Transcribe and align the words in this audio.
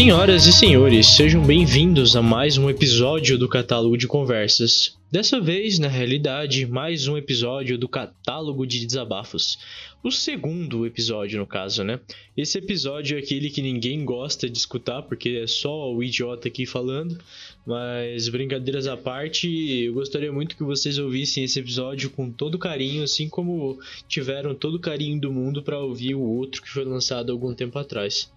Senhoras 0.00 0.46
e 0.46 0.52
senhores, 0.54 1.08
sejam 1.08 1.44
bem-vindos 1.44 2.16
a 2.16 2.22
mais 2.22 2.56
um 2.56 2.70
episódio 2.70 3.36
do 3.36 3.46
Catálogo 3.46 3.98
de 3.98 4.06
Conversas. 4.06 4.96
Dessa 5.12 5.38
vez, 5.38 5.78
na 5.78 5.88
realidade, 5.88 6.64
mais 6.64 7.06
um 7.06 7.18
episódio 7.18 7.76
do 7.76 7.86
Catálogo 7.86 8.66
de 8.66 8.86
Desabafos. 8.86 9.58
O 10.02 10.10
segundo 10.10 10.86
episódio, 10.86 11.38
no 11.38 11.46
caso, 11.46 11.84
né? 11.84 12.00
Esse 12.34 12.56
episódio 12.56 13.18
é 13.18 13.20
aquele 13.20 13.50
que 13.50 13.60
ninguém 13.60 14.02
gosta 14.02 14.48
de 14.48 14.56
escutar, 14.56 15.02
porque 15.02 15.40
é 15.42 15.46
só 15.46 15.92
o 15.92 16.02
idiota 16.02 16.48
aqui 16.48 16.64
falando. 16.64 17.18
Mas, 17.66 18.26
brincadeiras 18.30 18.86
à 18.86 18.96
parte, 18.96 19.48
eu 19.84 19.92
gostaria 19.92 20.32
muito 20.32 20.56
que 20.56 20.64
vocês 20.64 20.96
ouvissem 20.96 21.44
esse 21.44 21.60
episódio 21.60 22.08
com 22.08 22.30
todo 22.30 22.58
carinho, 22.58 23.02
assim 23.02 23.28
como 23.28 23.78
tiveram 24.08 24.54
todo 24.54 24.76
o 24.76 24.80
carinho 24.80 25.20
do 25.20 25.30
mundo 25.30 25.62
para 25.62 25.78
ouvir 25.78 26.14
o 26.14 26.22
outro 26.22 26.62
que 26.62 26.70
foi 26.70 26.86
lançado 26.86 27.30
algum 27.30 27.52
tempo 27.52 27.78
atrás. 27.78 28.30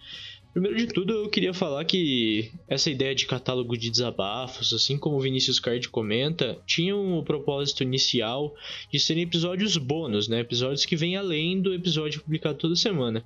Primeiro 0.53 0.77
de 0.77 0.85
tudo, 0.85 1.13
eu 1.13 1.29
queria 1.29 1.51
falar 1.51 1.83
que 1.83 2.51
essa 2.67 2.87
ideia 2.87 3.15
de 3.15 3.25
catálogo 3.25 3.75
de 3.75 3.89
desabafos, 3.89 4.71
assim 4.71 4.99
como 4.99 5.17
o 5.17 5.19
Vinícius 5.19 5.59
Card 5.59 5.89
comenta, 5.89 6.59
tinha 6.67 6.95
um 6.95 7.23
propósito 7.23 7.81
inicial 7.81 8.53
de 8.91 8.99
serem 8.99 9.23
episódios 9.23 9.77
bônus, 9.77 10.27
né? 10.27 10.41
Episódios 10.41 10.85
que 10.85 10.95
vêm 10.95 11.17
além 11.17 11.59
do 11.59 11.73
episódio 11.73 12.21
publicado 12.21 12.59
toda 12.59 12.75
semana. 12.75 13.25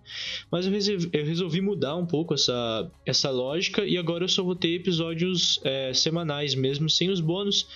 Mas 0.49 0.65
eu 0.65 0.71
resolvi, 0.71 1.09
eu 1.11 1.25
resolvi 1.25 1.59
mudar 1.59 1.97
um 1.97 2.05
pouco 2.05 2.33
essa, 2.33 2.89
essa 3.05 3.29
lógica 3.29 3.85
e 3.85 3.97
agora 3.97 4.23
eu 4.23 4.29
só 4.29 4.41
vou 4.41 4.55
ter 4.55 4.75
episódios 4.75 5.59
é, 5.65 5.93
semanais 5.93 6.55
mesmo, 6.55 6.89
sem 6.89 7.09
os 7.09 7.19
bônus, 7.19 7.67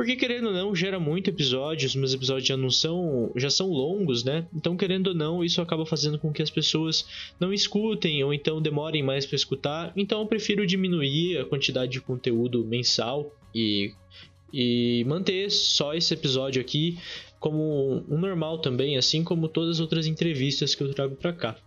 porque 0.00 0.16
querendo 0.16 0.46
ou 0.46 0.54
não, 0.54 0.74
gera 0.74 0.98
muito 0.98 1.28
episódios, 1.28 1.94
meus 1.94 2.14
episódios 2.14 2.48
já 2.48 2.56
não 2.56 2.70
são. 2.70 3.30
já 3.36 3.50
são 3.50 3.68
longos, 3.68 4.24
né? 4.24 4.46
Então, 4.54 4.74
querendo 4.74 5.08
ou 5.08 5.14
não, 5.14 5.44
isso 5.44 5.60
acaba 5.60 5.84
fazendo 5.84 6.18
com 6.18 6.32
que 6.32 6.40
as 6.40 6.48
pessoas 6.48 7.06
não 7.38 7.52
escutem 7.52 8.24
ou 8.24 8.32
então 8.32 8.62
demorem 8.62 9.02
mais 9.02 9.26
para 9.26 9.36
escutar. 9.36 9.92
Então 9.94 10.22
eu 10.22 10.26
prefiro 10.26 10.66
diminuir 10.66 11.36
a 11.36 11.44
quantidade 11.44 11.92
de 11.92 12.00
conteúdo 12.00 12.64
mensal 12.64 13.30
e, 13.54 13.92
e 14.50 15.04
manter 15.06 15.50
só 15.50 15.92
esse 15.92 16.14
episódio 16.14 16.62
aqui 16.62 16.98
como 17.38 18.02
um 18.08 18.18
normal 18.18 18.58
também, 18.58 18.96
assim 18.96 19.22
como 19.22 19.48
todas 19.48 19.76
as 19.76 19.80
outras 19.80 20.06
entrevistas 20.06 20.74
que 20.74 20.82
eu 20.82 20.94
trago 20.94 21.14
para 21.14 21.34
cá. 21.34 21.58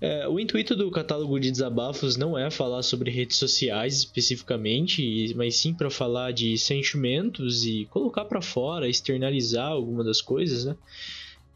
É, 0.00 0.28
o 0.28 0.38
intuito 0.38 0.76
do 0.76 0.90
catálogo 0.92 1.40
de 1.40 1.50
desabafos 1.50 2.16
não 2.16 2.38
é 2.38 2.50
falar 2.50 2.82
sobre 2.82 3.10
redes 3.10 3.36
sociais 3.36 3.96
especificamente, 3.98 5.34
mas 5.34 5.56
sim 5.56 5.74
para 5.74 5.90
falar 5.90 6.32
de 6.32 6.56
sentimentos 6.56 7.66
e 7.66 7.84
colocar 7.86 8.24
para 8.24 8.40
fora, 8.40 8.88
externalizar 8.88 9.66
alguma 9.66 10.04
das 10.04 10.20
coisas, 10.20 10.64
né? 10.64 10.76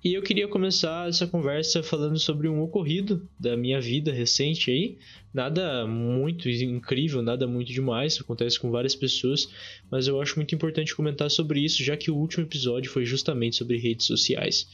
E 0.04 0.14
eu 0.14 0.22
queria 0.22 0.48
começar 0.48 1.08
essa 1.08 1.28
conversa 1.28 1.80
falando 1.80 2.18
sobre 2.18 2.48
um 2.48 2.60
ocorrido 2.60 3.28
da 3.38 3.56
minha 3.56 3.80
vida 3.80 4.10
recente 4.10 4.68
aí. 4.68 4.98
Nada 5.32 5.86
muito 5.86 6.50
incrível, 6.50 7.22
nada 7.22 7.46
muito 7.46 7.72
demais, 7.72 8.20
acontece 8.20 8.58
com 8.58 8.68
várias 8.72 8.96
pessoas, 8.96 9.48
mas 9.88 10.08
eu 10.08 10.20
acho 10.20 10.34
muito 10.34 10.52
importante 10.52 10.96
comentar 10.96 11.30
sobre 11.30 11.60
isso, 11.60 11.84
já 11.84 11.96
que 11.96 12.10
o 12.10 12.16
último 12.16 12.44
episódio 12.44 12.90
foi 12.90 13.04
justamente 13.04 13.54
sobre 13.54 13.78
redes 13.78 14.06
sociais. 14.06 14.66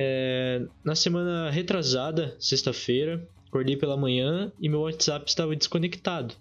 É, 0.00 0.64
na 0.84 0.94
semana 0.94 1.50
retrasada, 1.50 2.36
sexta-feira, 2.38 3.28
acordei 3.48 3.76
pela 3.76 3.96
manhã 3.96 4.52
e 4.60 4.68
meu 4.68 4.82
WhatsApp 4.82 5.28
estava 5.28 5.56
desconectado. 5.56 6.36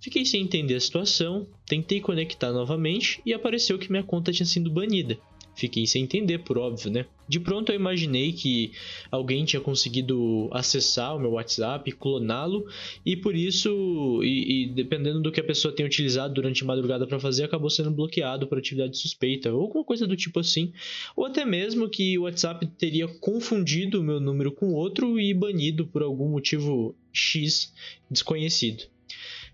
Fiquei 0.00 0.24
sem 0.24 0.42
entender 0.42 0.76
a 0.76 0.80
situação, 0.80 1.44
tentei 1.66 2.00
conectar 2.00 2.52
novamente 2.52 3.20
e 3.26 3.34
apareceu 3.34 3.80
que 3.80 3.90
minha 3.90 4.04
conta 4.04 4.30
tinha 4.30 4.46
sido 4.46 4.70
banida. 4.70 5.18
Fiquei 5.58 5.88
sem 5.88 6.04
entender, 6.04 6.38
por 6.38 6.56
óbvio, 6.56 6.88
né? 6.88 7.04
De 7.28 7.40
pronto 7.40 7.72
eu 7.72 7.74
imaginei 7.74 8.32
que 8.32 8.70
alguém 9.10 9.44
tinha 9.44 9.60
conseguido 9.60 10.48
acessar 10.52 11.16
o 11.16 11.18
meu 11.18 11.32
WhatsApp, 11.32 11.90
cloná-lo 11.90 12.64
e 13.04 13.16
por 13.16 13.34
isso, 13.34 14.20
e, 14.22 14.66
e, 14.66 14.66
dependendo 14.68 15.20
do 15.20 15.32
que 15.32 15.40
a 15.40 15.44
pessoa 15.44 15.74
tenha 15.74 15.88
utilizado 15.88 16.32
durante 16.32 16.62
a 16.62 16.66
madrugada 16.66 17.08
para 17.08 17.18
fazer, 17.18 17.42
acabou 17.42 17.68
sendo 17.68 17.90
bloqueado 17.90 18.46
por 18.46 18.56
atividade 18.56 18.96
suspeita 18.96 19.52
ou 19.52 19.62
alguma 19.62 19.82
coisa 19.82 20.06
do 20.06 20.16
tipo 20.16 20.38
assim, 20.38 20.72
ou 21.16 21.26
até 21.26 21.44
mesmo 21.44 21.90
que 21.90 22.16
o 22.16 22.22
WhatsApp 22.22 22.64
teria 22.78 23.08
confundido 23.08 24.00
o 24.00 24.04
meu 24.04 24.20
número 24.20 24.52
com 24.52 24.72
outro 24.72 25.18
e 25.18 25.34
banido 25.34 25.88
por 25.88 26.04
algum 26.04 26.28
motivo 26.28 26.94
X 27.12 27.74
desconhecido. 28.08 28.84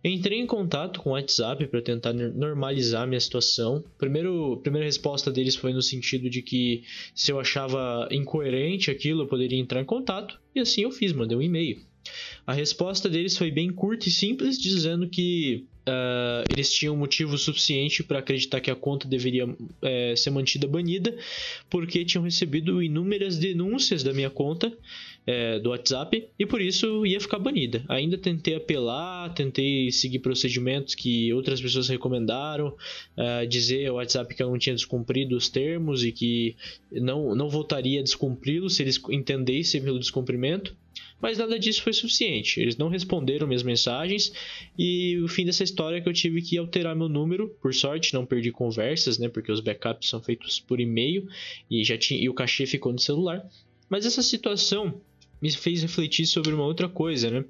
Entrei 0.05 0.39
em 0.39 0.47
contato 0.47 1.01
com 1.01 1.11
o 1.11 1.13
WhatsApp 1.15 1.67
para 1.67 1.81
tentar 1.81 2.13
normalizar 2.13 3.09
minha 3.09 3.19
situação. 3.19 3.83
Primeiro, 3.97 4.61
primeira 4.63 4.85
resposta 4.85 5.33
deles 5.33 5.57
foi 5.57 5.73
no 5.73 5.81
sentido 5.81 6.29
de 6.29 6.43
que 6.43 6.85
se 7.15 7.33
eu 7.33 7.41
achava 7.41 8.07
incoerente 8.11 8.91
aquilo, 8.91 9.23
eu 9.23 9.27
poderia 9.27 9.59
entrar 9.59 9.81
em 9.81 9.85
contato. 9.85 10.39
E 10.55 10.61
assim 10.61 10.83
eu 10.83 10.91
fiz, 10.91 11.11
mandei 11.15 11.35
um 11.35 11.41
e-mail. 11.41 11.81
A 12.47 12.53
resposta 12.53 13.09
deles 13.09 13.35
foi 13.35 13.51
bem 13.51 13.73
curta 13.73 14.07
e 14.07 14.13
simples, 14.13 14.61
dizendo 14.61 15.09
que 15.09 15.65
uh, 15.89 16.45
eles 16.51 16.71
tinham 16.71 16.95
motivo 16.95 17.39
suficiente 17.39 18.05
para 18.05 18.19
acreditar 18.19 18.61
que 18.61 18.71
a 18.71 18.77
conta 18.77 19.09
deveria 19.09 19.47
uh, 19.47 20.17
ser 20.17 20.29
mantida 20.29 20.67
banida, 20.67 21.17
porque 21.71 22.05
tinham 22.05 22.25
recebido 22.25 22.83
inúmeras 22.83 23.39
denúncias 23.39 24.03
da 24.03 24.13
minha 24.13 24.29
conta 24.29 24.71
uh, 25.27 25.61
do 25.61 25.71
WhatsApp 25.71 26.29
e 26.39 26.47
por 26.47 26.61
isso 26.61 27.05
ia 27.05 27.21
ficar 27.21 27.39
banida. 27.39 27.85
Ainda 27.89 28.17
tentei 28.19 28.55
apelar, 28.55 29.33
tentei 29.35 29.91
seguir 29.91 30.21
procedimentos 30.21 30.95
que 30.95 31.33
outras 31.33 31.61
pessoas 31.61 31.89
recomendaram, 31.89 32.75
dizer 33.49 33.89
ao 33.89 33.97
WhatsApp 33.97 34.35
que 34.35 34.43
eu 34.43 34.49
não 34.49 34.59
tinha 34.59 34.75
descumprido 34.75 35.37
os 35.37 35.49
termos 35.49 36.05
e 36.05 36.13
que 36.13 36.57
não, 36.91 37.35
não 37.35 37.49
voltaria 37.49 38.01
a 38.01 38.03
descumpri-los 38.03 38.77
se 38.77 38.83
eles 38.83 39.01
entendessem 39.11 39.83
pelo 39.83 39.99
descumprimento 39.99 40.75
mas 41.25 41.39
nada 41.39 41.59
disso 41.59 41.83
foi 41.83 41.95
suficiente. 41.95 42.61
Eles 42.61 42.77
não 42.77 42.89
responderam 42.89 43.47
minhas 43.47 43.63
mensagens 43.63 44.31
e 44.79 45.19
o 45.21 45.29
fim 45.29 45.47
dessa 45.47 45.65
história 45.65 45.97
é 45.97 46.01
que 46.03 46.07
eu 46.07 46.13
tive 46.13 46.43
que 46.43 46.59
alterar 46.59 46.95
meu 46.95 47.09
número. 47.09 47.49
Por 47.63 47.73
sorte, 47.73 48.13
não 48.13 48.27
perdi 48.27 48.51
conversas, 48.53 49.19
né? 49.19 49.29
Porque 49.29 49.51
os 49.51 49.61
backups 49.61 50.11
são 50.11 50.23
feitos 50.23 50.61
por 50.61 50.81
e-mail 50.81 51.27
e 51.71 51.83
já 51.83 51.97
tinha 51.97 52.21
e 52.21 52.29
o 52.29 52.35
cachê 52.35 52.67
ficou 52.67 52.93
no 52.93 52.99
celular. 52.99 53.43
Mas 53.89 54.05
essa 54.05 54.23
situação 54.23 55.01
me 55.45 55.51
fez 55.51 55.83
refletir 55.83 56.25
sobre 56.25 56.55
uma 56.55 56.65
outra 56.65 56.89
coisa, 56.89 57.31
né? 57.31 57.45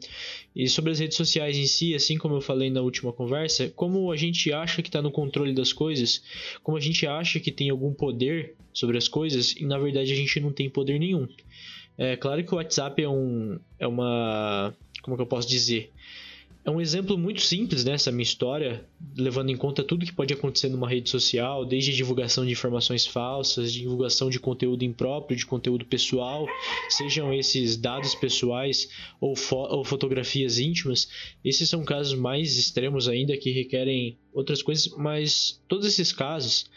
E 0.53 0.69
sobre 0.69 0.91
as 0.91 0.99
redes 0.99 1.16
sociais 1.16 1.56
em 1.56 1.65
si, 1.65 1.94
assim 1.94 2.19
como 2.19 2.34
eu 2.34 2.41
falei 2.41 2.69
na 2.69 2.81
última 2.81 3.12
conversa, 3.12 3.72
como 3.77 4.10
a 4.10 4.16
gente 4.16 4.53
acha 4.53 4.82
que 4.82 4.88
está 4.88 5.00
no 5.00 5.12
controle 5.12 5.55
das 5.55 5.72
coisas, 5.72 6.21
como 6.60 6.77
a 6.77 6.81
gente 6.81 7.06
acha 7.06 7.38
que 7.38 7.53
tem 7.53 7.71
algum 7.71 7.94
poder 7.94 8.56
sobre 8.72 8.99
as 8.99 9.06
coisas 9.06 9.53
e 9.53 9.65
na 9.65 9.78
verdade 9.78 10.12
a 10.12 10.16
gente 10.16 10.41
não 10.41 10.53
tem 10.53 10.69
poder 10.69 10.99
nenhum. 10.99 11.28
É 11.97 12.16
claro 12.16 12.43
que 12.43 12.53
o 12.53 12.56
WhatsApp 12.56 13.00
é, 13.00 13.09
um, 13.09 13.60
é 13.78 13.87
uma. 13.87 14.75
Como 15.00 15.16
que 15.16 15.22
eu 15.22 15.27
posso 15.27 15.49
dizer? 15.49 15.93
É 16.66 16.70
um 16.70 16.80
exemplo 16.80 17.19
muito 17.19 17.42
simples 17.42 17.84
nessa 17.84 18.10
né, 18.10 18.16
minha 18.16 18.22
história, 18.22 18.82
levando 19.14 19.50
em 19.50 19.56
conta 19.56 19.84
tudo 19.84 20.06
que 20.06 20.12
pode 20.14 20.32
acontecer 20.32 20.70
numa 20.70 20.88
rede 20.88 21.10
social, 21.10 21.62
desde 21.62 21.92
divulgação 21.92 22.47
de 22.47 22.52
informações 22.52 23.06
falsas, 23.06 23.70
divulgação 23.70 24.30
de 24.30 24.41
conteúdo 24.41 24.82
impróprio, 24.82 25.36
de 25.36 25.44
conteúdo 25.44 25.84
pessoal, 25.84 26.47
sejam 26.88 27.34
esses 27.34 27.76
dados 27.76 28.14
pessoais 28.14 28.88
ou, 29.20 29.36
fo 29.36 29.56
ou 29.56 29.84
fotografias 29.84 30.58
íntimas. 30.58 31.06
Esses 31.44 31.69
são 31.69 31.84
casos 31.84 32.19
mais 32.19 32.56
extremos 32.56 33.08
ainda 33.08 33.36
que 33.36 33.50
requerem 33.50 34.16
outras 34.32 34.62
coisas, 34.62 34.88
mas 34.97 35.60
todos 35.69 35.86
esses 35.86 36.14
casos 36.14 36.70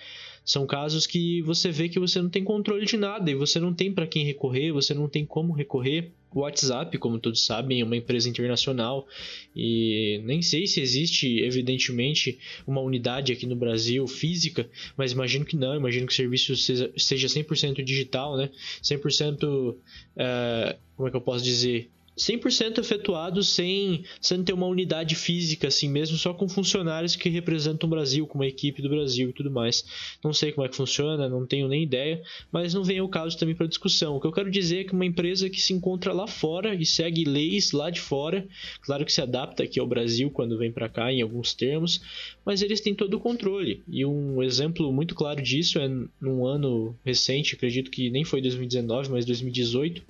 são 0.47 0.65
casos 0.65 1.05
que 1.05 1.41
você 1.41 1.69
vê 1.71 1.89
que 1.89 1.99
você 1.99 2.21
não 2.21 2.29
tem 2.29 2.41
controle 2.41 2.85
de 2.85 2.95
nada 2.95 3.29
e 3.29 3.35
você 3.35 3.59
não 3.59 3.73
tem 3.73 3.91
para 3.91 4.07
quem 4.07 4.23
recorrer, 4.23 4.71
você 4.71 4.93
não 4.93 5.09
tem 5.09 5.25
como 5.25 5.51
recorrer. 5.51 6.13
O 6.33 6.39
WhatsApp, 6.39 6.97
como 6.99 7.19
todos 7.19 7.45
sabem, 7.45 7.81
é 7.81 7.83
uma 7.83 7.97
empresa 7.97 8.29
internacional 8.29 9.05
e 9.53 10.21
nem 10.23 10.41
sei 10.41 10.65
se 10.65 10.79
existe, 10.79 11.41
evidentemente, 11.41 12.39
uma 12.65 12.79
unidade 12.79 13.33
aqui 13.33 13.45
no 13.45 13.57
Brasil 13.57 14.07
física, 14.07 14.69
mas 14.95 15.11
imagino 15.11 15.43
que 15.43 15.57
não. 15.57 15.75
Imagino 15.75 16.07
que 16.07 16.13
o 16.13 16.15
serviço 16.15 16.55
seja, 16.55 16.93
seja 16.95 17.27
100% 17.27 17.83
digital, 17.83 18.37
né? 18.37 18.49
100%, 18.81 19.75
é, 20.15 20.77
como 20.95 21.09
é 21.09 21.11
que 21.11 21.17
eu 21.17 21.21
posso 21.21 21.43
dizer? 21.43 21.89
100% 22.17 22.79
efetuado 22.79 23.43
sem, 23.43 24.03
sem 24.19 24.43
ter 24.43 24.53
uma 24.53 24.65
unidade 24.65 25.15
física 25.15 25.67
assim 25.67 25.87
mesmo, 25.87 26.17
só 26.17 26.33
com 26.33 26.49
funcionários 26.49 27.15
que 27.15 27.29
representam 27.29 27.87
o 27.87 27.89
Brasil, 27.89 28.25
com 28.25 28.39
uma 28.39 28.47
equipe 28.47 28.81
do 28.81 28.89
Brasil 28.89 29.29
e 29.29 29.33
tudo 29.33 29.51
mais. 29.51 29.85
Não 30.23 30.33
sei 30.33 30.51
como 30.51 30.65
é 30.65 30.69
que 30.69 30.75
funciona, 30.75 31.29
não 31.29 31.45
tenho 31.45 31.67
nem 31.67 31.83
ideia, 31.83 32.21
mas 32.51 32.73
não 32.73 32.83
vem 32.83 32.99
o 33.01 33.07
caso 33.07 33.37
também 33.37 33.55
para 33.55 33.67
discussão. 33.67 34.15
O 34.15 34.19
que 34.19 34.27
eu 34.27 34.31
quero 34.31 34.49
dizer 34.49 34.81
é 34.81 34.83
que 34.83 34.93
uma 34.93 35.05
empresa 35.05 35.49
que 35.49 35.61
se 35.61 35.73
encontra 35.73 36.11
lá 36.11 36.27
fora 36.27 36.73
e 36.73 36.85
segue 36.85 37.23
leis 37.23 37.71
lá 37.71 37.89
de 37.89 38.01
fora, 38.01 38.47
claro 38.81 39.05
que 39.05 39.13
se 39.13 39.21
adapta 39.21 39.63
aqui 39.63 39.79
ao 39.79 39.87
Brasil 39.87 40.31
quando 40.31 40.57
vem 40.57 40.71
para 40.71 40.89
cá 40.89 41.13
em 41.13 41.21
alguns 41.21 41.53
termos, 41.53 42.01
mas 42.43 42.61
eles 42.61 42.81
têm 42.81 42.95
todo 42.95 43.13
o 43.15 43.19
controle. 43.19 43.83
E 43.87 44.05
um 44.05 44.41
exemplo 44.41 44.91
muito 44.91 45.13
claro 45.13 45.41
disso 45.41 45.79
é 45.79 45.87
num 46.19 46.45
ano 46.45 46.95
recente, 47.05 47.55
acredito 47.55 47.91
que 47.91 48.09
nem 48.09 48.23
foi 48.23 48.41
2019, 48.41 49.11
mas 49.11 49.25
2018 49.25 50.01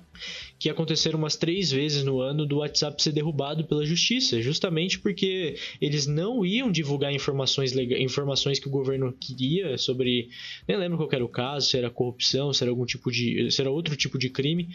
que 0.58 0.68
aconteceram 0.68 1.18
umas 1.18 1.36
três 1.36 1.70
vezes 1.70 2.04
no 2.04 2.20
ano 2.20 2.44
do 2.44 2.58
WhatsApp 2.58 3.02
ser 3.02 3.12
derrubado 3.12 3.64
pela 3.64 3.84
justiça, 3.84 4.40
justamente 4.42 4.98
porque 4.98 5.56
eles 5.80 6.06
não 6.06 6.44
iam 6.44 6.70
divulgar 6.70 7.12
informações, 7.12 7.74
informações 7.76 8.58
que 8.58 8.68
o 8.68 8.70
governo 8.70 9.14
queria 9.18 9.78
sobre. 9.78 10.28
Nem 10.66 10.76
lembro 10.76 10.98
qual 10.98 11.08
era 11.12 11.24
o 11.24 11.28
caso, 11.28 11.68
se 11.68 11.76
era 11.78 11.90
corrupção, 11.90 12.52
se 12.52 12.62
era 12.62 12.70
algum 12.70 12.84
tipo 12.84 13.10
de. 13.10 13.50
se 13.50 13.60
era 13.60 13.70
outro 13.70 13.96
tipo 13.96 14.18
de 14.18 14.28
crime. 14.28 14.68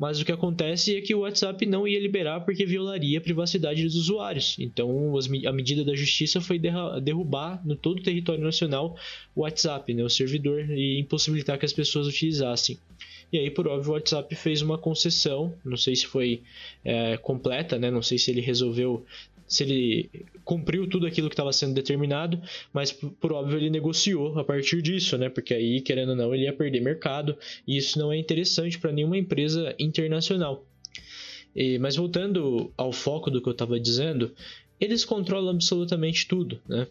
Mas 0.00 0.18
o 0.18 0.24
que 0.24 0.32
acontece 0.32 0.96
é 0.96 1.00
que 1.02 1.14
o 1.14 1.20
WhatsApp 1.20 1.66
não 1.66 1.86
ia 1.86 2.00
liberar 2.00 2.40
porque 2.40 2.64
violaria 2.64 3.18
a 3.18 3.20
privacidade 3.20 3.84
dos 3.84 3.96
usuários. 3.96 4.56
Então 4.58 5.14
a 5.46 5.52
medida 5.52 5.84
da 5.84 5.94
justiça 5.94 6.40
foi 6.40 6.58
derrubar 6.58 7.60
no 7.66 7.76
todo 7.76 7.98
o 7.98 8.02
território 8.02 8.42
nacional 8.42 8.96
o 9.36 9.42
WhatsApp, 9.42 9.92
né, 9.92 10.02
o 10.02 10.08
servidor, 10.08 10.70
e 10.70 10.98
impossibilitar 10.98 11.58
que 11.58 11.66
as 11.66 11.72
pessoas 11.74 12.06
utilizassem. 12.06 12.78
E 13.32 13.38
aí, 13.38 13.50
por 13.50 13.68
óbvio, 13.68 13.90
o 13.90 13.94
WhatsApp 13.94 14.34
fez 14.34 14.60
uma 14.60 14.76
concessão, 14.76 15.54
não 15.64 15.76
sei 15.76 15.94
se 15.94 16.06
foi 16.06 16.42
é, 16.84 17.16
completa, 17.16 17.78
né? 17.78 17.90
Não 17.90 18.02
sei 18.02 18.18
se 18.18 18.30
ele 18.30 18.40
resolveu, 18.40 19.04
se 19.46 19.62
ele 19.62 20.10
cumpriu 20.44 20.88
tudo 20.88 21.06
aquilo 21.06 21.28
que 21.28 21.34
estava 21.34 21.52
sendo 21.52 21.74
determinado, 21.74 22.40
mas 22.72 22.92
por 22.92 23.32
óbvio 23.32 23.58
ele 23.58 23.70
negociou 23.70 24.38
a 24.38 24.44
partir 24.44 24.82
disso, 24.82 25.16
né? 25.16 25.28
Porque 25.28 25.54
aí, 25.54 25.80
querendo 25.80 26.10
ou 26.10 26.16
não, 26.16 26.34
ele 26.34 26.44
ia 26.44 26.52
perder 26.52 26.80
mercado 26.80 27.36
e 27.66 27.76
isso 27.76 27.98
não 27.98 28.12
é 28.12 28.16
interessante 28.16 28.78
para 28.78 28.92
nenhuma 28.92 29.16
empresa 29.16 29.74
internacional. 29.78 30.64
E, 31.54 31.78
mas 31.78 31.96
voltando 31.96 32.72
ao 32.76 32.92
foco 32.92 33.30
do 33.30 33.40
que 33.40 33.48
eu 33.48 33.52
estava 33.52 33.78
dizendo, 33.78 34.32
eles 34.80 35.04
controlam 35.04 35.50
absolutamente 35.50 36.26
tudo, 36.26 36.60
né? 36.68 36.86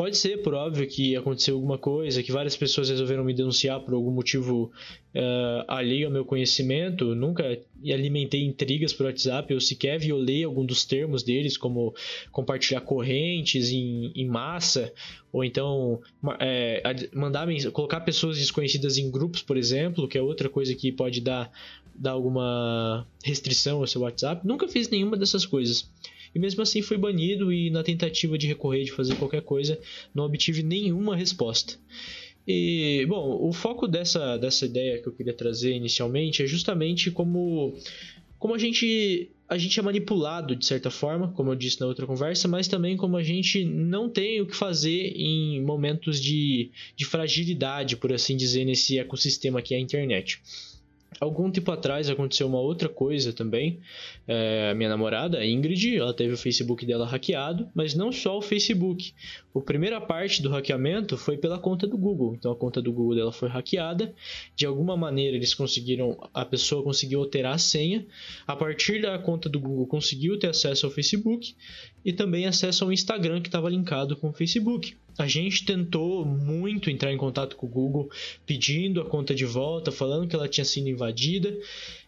Pode 0.00 0.16
ser, 0.16 0.38
por 0.38 0.54
óbvio, 0.54 0.88
que 0.88 1.14
aconteceu 1.14 1.56
alguma 1.56 1.76
coisa, 1.76 2.22
que 2.22 2.32
várias 2.32 2.56
pessoas 2.56 2.88
resolveram 2.88 3.22
me 3.22 3.34
denunciar 3.34 3.78
por 3.80 3.92
algum 3.92 4.10
motivo 4.10 4.72
uh, 5.14 5.64
alheio 5.68 6.06
ao 6.06 6.10
meu 6.10 6.24
conhecimento. 6.24 7.14
Nunca 7.14 7.60
alimentei 7.84 8.42
intrigas 8.42 8.94
por 8.94 9.04
WhatsApp, 9.04 9.52
eu 9.52 9.60
sequer 9.60 9.98
violei 9.98 10.42
algum 10.42 10.64
dos 10.64 10.86
termos 10.86 11.22
deles, 11.22 11.58
como 11.58 11.94
compartilhar 12.32 12.80
correntes 12.80 13.70
em, 13.70 14.10
em 14.14 14.26
massa, 14.26 14.90
ou 15.30 15.44
então 15.44 16.00
é, 16.38 16.82
mandar 17.12 17.46
colocar 17.70 18.00
pessoas 18.00 18.38
desconhecidas 18.38 18.96
em 18.96 19.10
grupos, 19.10 19.42
por 19.42 19.58
exemplo, 19.58 20.08
que 20.08 20.16
é 20.16 20.22
outra 20.22 20.48
coisa 20.48 20.74
que 20.74 20.90
pode 20.90 21.20
dar, 21.20 21.52
dar 21.94 22.12
alguma 22.12 23.06
restrição 23.22 23.80
ao 23.80 23.86
seu 23.86 24.00
WhatsApp. 24.00 24.48
Nunca 24.48 24.66
fiz 24.66 24.88
nenhuma 24.88 25.18
dessas 25.18 25.44
coisas 25.44 25.90
e 26.34 26.38
mesmo 26.38 26.62
assim 26.62 26.82
fui 26.82 26.96
banido 26.96 27.52
e 27.52 27.70
na 27.70 27.82
tentativa 27.82 28.38
de 28.38 28.46
recorrer, 28.46 28.84
de 28.84 28.92
fazer 28.92 29.16
qualquer 29.16 29.42
coisa, 29.42 29.78
não 30.14 30.24
obtive 30.24 30.62
nenhuma 30.62 31.16
resposta. 31.16 31.74
E, 32.46 33.04
bom, 33.08 33.38
o 33.48 33.52
foco 33.52 33.86
dessa, 33.86 34.36
dessa 34.36 34.66
ideia 34.66 35.00
que 35.00 35.08
eu 35.08 35.12
queria 35.12 35.32
trazer 35.32 35.74
inicialmente 35.74 36.42
é 36.42 36.46
justamente 36.46 37.10
como, 37.10 37.74
como 38.38 38.54
a 38.54 38.58
gente 38.58 39.30
a 39.50 39.58
gente 39.58 39.80
é 39.80 39.82
manipulado 39.82 40.54
de 40.54 40.64
certa 40.64 40.92
forma, 40.92 41.32
como 41.32 41.50
eu 41.50 41.56
disse 41.56 41.80
na 41.80 41.86
outra 41.86 42.06
conversa, 42.06 42.46
mas 42.46 42.68
também 42.68 42.96
como 42.96 43.16
a 43.16 43.22
gente 43.22 43.64
não 43.64 44.08
tem 44.08 44.40
o 44.40 44.46
que 44.46 44.54
fazer 44.54 45.12
em 45.16 45.60
momentos 45.60 46.20
de, 46.20 46.70
de 46.94 47.04
fragilidade, 47.04 47.96
por 47.96 48.12
assim 48.12 48.36
dizer, 48.36 48.64
nesse 48.64 48.96
ecossistema 48.96 49.60
que 49.60 49.74
é 49.74 49.76
a 49.76 49.80
internet. 49.80 50.40
Algum 51.18 51.50
tempo 51.50 51.72
atrás 51.72 52.08
aconteceu 52.08 52.46
uma 52.46 52.60
outra 52.60 52.88
coisa 52.88 53.32
também. 53.32 53.80
É, 54.28 54.72
minha 54.74 54.88
namorada, 54.88 55.38
a 55.38 55.46
Ingrid, 55.46 55.96
ela 55.96 56.14
teve 56.14 56.34
o 56.34 56.36
Facebook 56.36 56.86
dela 56.86 57.04
hackeado, 57.04 57.68
mas 57.74 57.94
não 57.94 58.12
só 58.12 58.38
o 58.38 58.42
Facebook. 58.42 59.12
A 59.54 59.60
primeira 59.60 60.00
parte 60.00 60.40
do 60.40 60.48
hackeamento 60.48 61.16
foi 61.16 61.36
pela 61.36 61.58
conta 61.58 61.86
do 61.86 61.98
Google. 61.98 62.36
Então 62.36 62.52
a 62.52 62.56
conta 62.56 62.80
do 62.80 62.92
Google 62.92 63.16
dela 63.16 63.32
foi 63.32 63.48
hackeada. 63.48 64.14
De 64.54 64.64
alguma 64.64 64.96
maneira 64.96 65.36
eles 65.36 65.52
conseguiram, 65.52 66.16
a 66.32 66.44
pessoa 66.44 66.82
conseguiu 66.82 67.20
alterar 67.20 67.54
a 67.54 67.58
senha. 67.58 68.06
A 68.46 68.54
partir 68.54 69.02
da 69.02 69.18
conta 69.18 69.48
do 69.48 69.58
Google 69.58 69.86
conseguiu 69.86 70.38
ter 70.38 70.48
acesso 70.48 70.86
ao 70.86 70.92
Facebook 70.92 71.54
e 72.04 72.12
também 72.12 72.46
acesso 72.46 72.84
ao 72.84 72.92
Instagram 72.92 73.40
que 73.40 73.48
estava 73.48 73.68
linkado 73.68 74.16
com 74.16 74.30
o 74.30 74.32
Facebook. 74.32 74.96
A 75.18 75.26
gente 75.26 75.64
tentou 75.64 76.24
muito 76.24 76.88
entrar 76.88 77.12
em 77.12 77.16
contato 77.16 77.56
com 77.56 77.66
o 77.66 77.68
Google, 77.68 78.10
pedindo 78.46 79.00
a 79.00 79.04
conta 79.04 79.34
de 79.34 79.44
volta, 79.44 79.92
falando 79.92 80.26
que 80.26 80.34
ela 80.34 80.48
tinha 80.48 80.64
sido 80.64 80.88
invadida. 80.88 81.54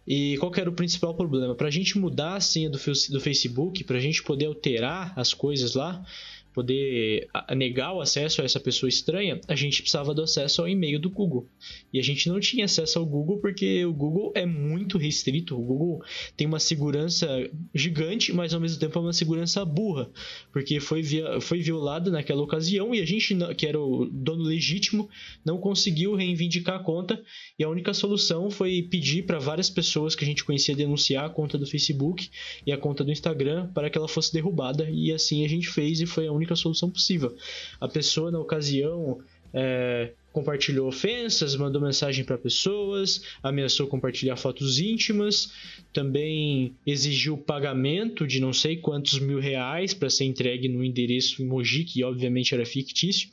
E 0.07 0.37
qual 0.39 0.53
era 0.57 0.69
o 0.69 0.73
principal 0.73 1.15
problema? 1.15 1.55
Para 1.55 1.69
a 1.69 1.71
gente 1.71 1.99
mudar 1.99 2.37
a 2.37 2.41
senha 2.41 2.71
do, 2.71 2.79
do 2.79 3.21
Facebook, 3.21 3.85
para 3.85 3.99
a 3.99 4.01
gente 4.01 4.23
poder 4.23 4.47
alterar 4.47 5.13
as 5.17 5.35
coisas 5.35 5.75
lá, 5.75 6.05
poder 6.53 7.29
negar 7.57 7.93
o 7.95 8.01
acesso 8.01 8.43
a 8.43 8.45
essa 8.45 8.61
pessoa 8.61 8.89
estranha, 8.89 9.41
a 9.49 9.57
gente 9.57 9.81
precisava 9.83 10.15
do 10.15 10.23
acesso 10.23 10.61
ao 10.61 10.69
e-mail 10.69 10.99
do 10.99 11.11
Google. 11.11 11.49
E 11.93 11.99
a 11.99 12.03
gente 12.03 12.29
não 12.29 12.39
tinha 12.41 12.65
acesso 12.65 12.99
ao 12.99 13.07
Google 13.07 13.39
porque 13.39 13.85
o 13.85 13.93
Google 13.93 14.33
é 14.35 14.47
muito 14.47 14.99
restrito. 14.99 15.59
O 15.59 15.63
Google 15.63 16.03
tem 16.37 16.47
uma 16.47 16.61
segurança 16.61 17.29
gigante, 17.75 18.33
mas 18.33 18.55
ao 18.55 18.61
mesmo 18.61 18.79
tempo 18.79 18.99
é 18.99 19.03
uma 19.03 19.13
segurança 19.13 19.65
burra, 19.65 20.11
porque 20.53 20.81
foi, 20.81 21.03
via, 21.03 21.41
foi 21.41 21.61
violada 21.61 22.11
naquela 22.11 22.43
ocasião 22.43 22.95
e 22.95 23.01
a 23.01 23.07
gente, 23.07 23.37
que 23.57 23.67
era 23.67 23.81
o 23.81 24.07
dono 24.07 24.43
legítimo, 24.43 25.09
não 25.45 25.59
conseguiu 25.59 26.15
reivindicar 26.15 26.77
a 26.77 26.83
conta. 26.83 27.23
E 27.59 27.65
a 27.65 27.69
única 27.69 27.95
solução 27.95 28.51
foi 28.51 28.83
pedir 28.83 29.25
para 29.25 29.39
várias 29.39 29.71
pessoas 29.71 30.15
que 30.15 30.25
a 30.25 30.27
gente 30.27 30.45
conhecia 30.45 30.75
denunciar 30.75 31.25
a 31.25 31.31
conta 31.31 31.57
do 31.57 31.67
Facebook 31.67 32.29
e 32.67 32.73
a 32.73 32.79
conta 32.79 33.05
do 33.05 33.11
Instagram 33.11 33.69
para 33.73 33.89
que 33.89 33.97
ela 33.97 34.09
fosse 34.09 34.33
derrubada. 34.33 34.89
E 34.91 35.13
assim 35.13 35.45
a 35.45 35.49
gente 35.49 35.69
fez 35.69 36.01
e 36.01 36.07
foi 36.07 36.27
a 36.27 36.33
única 36.33 36.42
única 36.43 36.57
solução 36.57 36.91
possível. 36.91 37.35
A 37.81 37.89
pessoa, 37.89 38.31
na 38.31 38.39
ocasião, 38.39 39.19
é, 39.55 40.13
compartilhou 40.33 40.89
ofensas, 40.89 41.55
mandou 41.55 41.81
mensagem 41.81 42.25
para 42.25 42.39
pessoas, 42.39 43.23
ameaçou 43.43 43.87
compartilhar 43.87 44.37
fotos 44.37 44.79
íntimas, 44.79 45.53
também 45.93 46.75
exigiu 46.87 47.37
pagamento 47.37 48.27
de 48.27 48.41
não 48.41 48.53
sei 48.53 48.77
quantos 48.77 49.19
mil 49.19 49.39
reais 49.39 49.93
para 49.93 50.09
ser 50.09 50.25
entregue 50.25 50.69
no 50.69 50.83
endereço 50.83 51.43
emoji, 51.43 51.85
que 51.85 52.03
obviamente 52.03 52.55
era 52.55 52.65
fictício. 52.65 53.29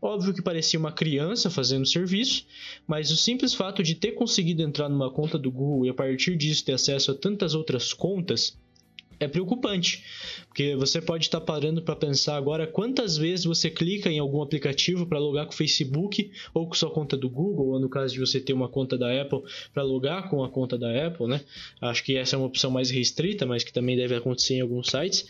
Óbvio 0.00 0.34
que 0.34 0.42
parecia 0.42 0.78
uma 0.78 0.92
criança 0.92 1.48
fazendo 1.48 1.86
serviço, 1.86 2.46
mas 2.86 3.10
o 3.10 3.16
simples 3.16 3.54
fato 3.54 3.82
de 3.82 3.94
ter 3.94 4.12
conseguido 4.12 4.60
entrar 4.60 4.88
numa 4.88 5.10
conta 5.10 5.38
do 5.38 5.50
Google 5.50 5.86
e 5.86 5.88
a 5.88 5.94
partir 5.94 6.36
disso 6.36 6.64
ter 6.64 6.72
acesso 6.74 7.10
a 7.10 7.14
tantas 7.14 7.54
outras 7.54 7.92
contas 7.94 8.58
é 9.24 9.28
preocupante, 9.28 10.04
porque 10.46 10.76
você 10.76 11.00
pode 11.00 11.24
estar 11.24 11.40
parando 11.40 11.82
para 11.82 11.96
pensar 11.96 12.36
agora 12.36 12.66
quantas 12.66 13.16
vezes 13.16 13.44
você 13.44 13.70
clica 13.70 14.10
em 14.10 14.18
algum 14.18 14.42
aplicativo 14.42 15.06
para 15.06 15.18
logar 15.18 15.46
com 15.46 15.52
o 15.52 15.56
Facebook 15.56 16.30
ou 16.52 16.68
com 16.68 16.74
sua 16.74 16.90
conta 16.90 17.16
do 17.16 17.28
Google, 17.28 17.68
ou 17.68 17.80
no 17.80 17.88
caso 17.88 18.14
de 18.14 18.20
você 18.20 18.40
ter 18.40 18.52
uma 18.52 18.68
conta 18.68 18.96
da 18.96 19.20
Apple 19.20 19.42
para 19.72 19.82
logar 19.82 20.28
com 20.30 20.44
a 20.44 20.48
conta 20.48 20.78
da 20.78 21.06
Apple, 21.06 21.26
né? 21.26 21.40
Acho 21.80 22.04
que 22.04 22.16
essa 22.16 22.36
é 22.36 22.38
uma 22.38 22.46
opção 22.46 22.70
mais 22.70 22.90
restrita, 22.90 23.44
mas 23.44 23.64
que 23.64 23.72
também 23.72 23.96
deve 23.96 24.14
acontecer 24.14 24.54
em 24.54 24.60
alguns 24.60 24.88
sites. 24.88 25.26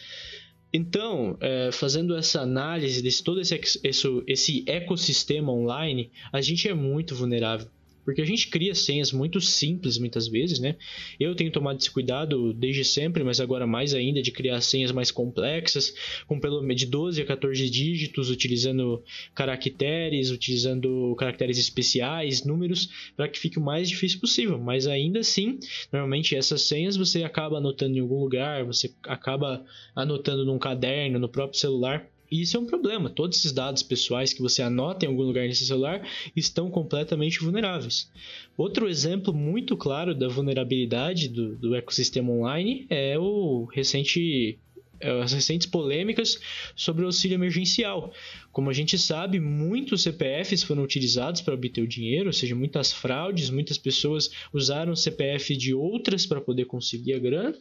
Então, 0.73 1.37
é, 1.41 1.71
fazendo 1.71 2.17
essa 2.17 2.41
análise 2.41 3.01
desse 3.01 3.23
todo 3.23 3.41
esse, 3.41 3.55
esse, 3.85 4.23
esse 4.27 4.65
ecossistema 4.67 5.53
online, 5.53 6.11
a 6.33 6.41
gente 6.41 6.69
é 6.69 6.75
muito 6.75 7.15
vulnerável. 7.15 7.69
Porque 8.05 8.21
a 8.21 8.25
gente 8.25 8.49
cria 8.49 8.75
senhas 8.75 9.13
muito 9.13 9.41
simples 9.41 9.99
muitas 9.99 10.29
vezes, 10.29 10.59
né? 10.59 10.77
Eu 11.19 11.35
tenho 11.35 11.51
tomado 11.51 11.79
esse 11.79 11.91
cuidado 11.91 12.53
desde 12.53 12.85
sempre, 12.85 13.25
mas 13.25 13.41
agora 13.41 13.67
mais 13.67 13.95
ainda 13.95 14.21
de 14.21 14.31
criar 14.31 14.61
senhas 14.61 14.93
mais 14.93 15.11
complexas, 15.11 15.95
com 16.27 16.39
pelo 16.39 16.61
menos 16.61 16.81
de 16.81 16.87
12 16.87 17.23
a 17.23 17.25
14 17.25 17.71
dígitos, 17.71 18.31
utilizando 18.31 19.03
caracteres, 19.35 20.31
utilizando 20.31 21.15
caracteres 21.17 21.59
especiais, 21.59 22.45
números, 22.45 22.89
para 23.17 23.29
que 23.29 23.39
fique 23.39 23.59
o 23.59 23.63
mais 23.63 23.89
difícil 23.89 24.21
possível. 24.21 24.59
Mas 24.59 24.87
ainda 24.87 25.21
assim, 25.21 25.59
normalmente 25.93 26.37
essas 26.37 26.63
senhas 26.63 26.97
você 26.97 27.25
acaba 27.25 27.59
anotando 27.59 27.97
em 27.97 28.01
algum 28.01 28.21
lugar, 28.21 28.65
você 28.65 28.93
acaba 29.05 29.65
anotando 29.95 30.45
num 30.45 30.59
caderno, 30.59 31.19
no 31.19 31.29
próprio 31.29 31.59
celular. 31.59 32.14
E 32.35 32.41
isso 32.41 32.57
é 32.57 32.61
um 32.61 32.67
problema. 32.67 33.09
Todos 33.09 33.39
esses 33.39 33.53
dados 33.53 33.81
pessoais 33.81 34.33
que 34.33 34.43
você 34.43 34.61
anota 34.61 35.07
em 35.07 35.09
algum 35.09 35.23
lugar 35.23 35.47
nesse 35.47 35.65
celular 35.65 36.05
estão 36.35 36.69
completamente 36.69 37.39
vulneráveis. 37.39 38.11
Outro 38.57 38.89
exemplo 38.89 39.33
muito 39.33 39.77
claro 39.77 40.13
da 40.13 40.27
vulnerabilidade 40.27 41.29
do, 41.29 41.55
do 41.55 41.77
ecossistema 41.77 42.33
online 42.33 42.87
é 42.91 43.17
o 43.17 43.67
recente 43.67 44.59
as 45.01 45.33
recentes 45.33 45.67
polêmicas 45.67 46.39
sobre 46.77 47.03
o 47.03 47.07
auxílio 47.07 47.35
emergencial. 47.35 48.13
Como 48.53 48.71
a 48.71 48.73
gente 48.73 48.97
sabe, 48.97 49.41
muitos 49.41 50.03
CPFs 50.03 50.63
foram 50.63 50.83
utilizados 50.83 51.41
para 51.41 51.55
obter 51.55 51.83
o 51.83 51.89
dinheiro, 51.89 52.29
ou 52.29 52.33
seja, 52.33 52.55
muitas 52.55 52.93
fraudes, 52.93 53.51
muitas 53.51 53.77
pessoas 53.77 54.31
usaram 54.53 54.93
o 54.93 54.97
CPF 54.97 55.57
de 55.57 55.75
outras 55.75 56.25
para 56.25 56.41
poder 56.41 56.67
conseguir 56.67 57.15
a 57.15 57.19
grana. 57.19 57.55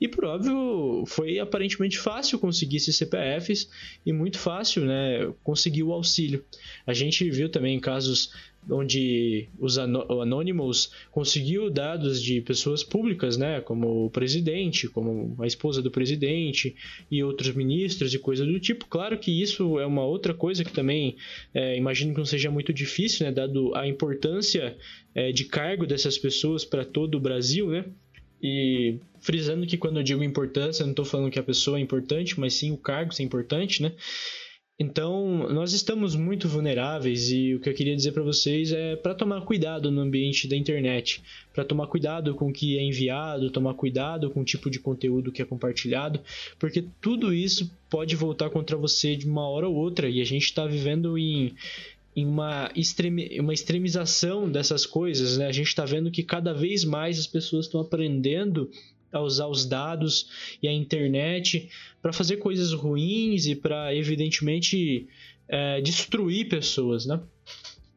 E 0.00 0.06
por 0.06 0.24
óbvio, 0.24 1.04
foi 1.06 1.38
aparentemente 1.38 1.98
fácil 1.98 2.38
conseguir 2.38 2.76
esses 2.76 2.96
CPFs 2.96 3.68
e 4.04 4.12
muito 4.12 4.38
fácil 4.38 4.84
né, 4.84 5.32
conseguir 5.42 5.82
o 5.82 5.92
auxílio. 5.92 6.44
A 6.86 6.92
gente 6.92 7.28
viu 7.30 7.48
também 7.48 7.80
casos 7.80 8.30
onde 8.70 9.48
os 9.58 9.78
Anonymous 9.78 10.90
conseguiu 11.10 11.70
dados 11.70 12.22
de 12.22 12.40
pessoas 12.40 12.82
públicas, 12.82 13.36
né, 13.36 13.60
como 13.60 14.06
o 14.06 14.10
presidente, 14.10 14.88
como 14.88 15.34
a 15.38 15.46
esposa 15.46 15.82
do 15.82 15.90
presidente 15.90 16.74
e 17.10 17.22
outros 17.22 17.54
ministros 17.54 18.14
e 18.14 18.18
coisas 18.18 18.46
do 18.46 18.58
tipo. 18.60 18.86
Claro 18.86 19.18
que 19.18 19.42
isso 19.42 19.78
é 19.78 19.86
uma 19.86 20.04
outra 20.04 20.32
coisa 20.32 20.64
que 20.64 20.72
também 20.72 21.16
é, 21.52 21.76
imagino 21.76 22.12
que 22.12 22.18
não 22.18 22.26
seja 22.26 22.50
muito 22.50 22.72
difícil, 22.72 23.26
né, 23.26 23.32
dado 23.32 23.74
a 23.74 23.86
importância 23.86 24.76
é, 25.14 25.32
de 25.32 25.44
cargo 25.44 25.86
dessas 25.86 26.18
pessoas 26.18 26.64
para 26.64 26.84
todo 26.84 27.16
o 27.16 27.20
Brasil, 27.20 27.68
né. 27.68 27.84
E 28.42 28.98
frisando 29.20 29.66
que 29.66 29.78
quando 29.78 29.96
eu 29.96 30.02
digo 30.02 30.22
importância, 30.22 30.84
não 30.84 30.90
estou 30.92 31.04
falando 31.04 31.30
que 31.30 31.38
a 31.38 31.42
pessoa 31.42 31.78
é 31.78 31.80
importante, 31.80 32.38
mas 32.38 32.52
sim 32.52 32.72
o 32.72 32.76
cargo 32.76 33.14
ser 33.14 33.22
importante, 33.22 33.82
né? 33.82 33.92
Então, 34.76 35.48
nós 35.50 35.72
estamos 35.72 36.16
muito 36.16 36.48
vulneráveis 36.48 37.30
e 37.30 37.54
o 37.54 37.60
que 37.60 37.68
eu 37.68 37.74
queria 37.74 37.94
dizer 37.94 38.10
para 38.10 38.24
vocês 38.24 38.72
é 38.72 38.96
para 38.96 39.14
tomar 39.14 39.42
cuidado 39.42 39.88
no 39.88 40.00
ambiente 40.00 40.48
da 40.48 40.56
internet, 40.56 41.22
para 41.52 41.64
tomar 41.64 41.86
cuidado 41.86 42.34
com 42.34 42.48
o 42.48 42.52
que 42.52 42.76
é 42.76 42.82
enviado, 42.82 43.50
tomar 43.50 43.74
cuidado 43.74 44.30
com 44.30 44.40
o 44.40 44.44
tipo 44.44 44.68
de 44.68 44.80
conteúdo 44.80 45.30
que 45.30 45.40
é 45.40 45.44
compartilhado, 45.44 46.18
porque 46.58 46.84
tudo 47.00 47.32
isso 47.32 47.70
pode 47.88 48.16
voltar 48.16 48.50
contra 48.50 48.76
você 48.76 49.14
de 49.14 49.28
uma 49.28 49.48
hora 49.48 49.68
ou 49.68 49.76
outra 49.76 50.08
e 50.08 50.20
a 50.20 50.24
gente 50.24 50.46
está 50.46 50.66
vivendo 50.66 51.16
em, 51.16 51.54
em 52.16 52.26
uma, 52.26 52.68
extreme, 52.74 53.38
uma 53.38 53.54
extremização 53.54 54.50
dessas 54.50 54.84
coisas, 54.84 55.38
né? 55.38 55.46
A 55.46 55.52
gente 55.52 55.68
está 55.68 55.84
vendo 55.84 56.10
que 56.10 56.24
cada 56.24 56.52
vez 56.52 56.84
mais 56.84 57.16
as 57.16 57.28
pessoas 57.28 57.66
estão 57.66 57.80
aprendendo 57.80 58.68
a 59.14 59.20
usar 59.20 59.46
os 59.46 59.64
dados 59.64 60.28
e 60.62 60.68
a 60.68 60.72
internet 60.72 61.70
para 62.02 62.12
fazer 62.12 62.36
coisas 62.36 62.72
ruins 62.72 63.46
e 63.46 63.54
para, 63.54 63.94
evidentemente, 63.94 65.06
é, 65.48 65.80
destruir 65.80 66.48
pessoas, 66.48 67.06
né? 67.06 67.20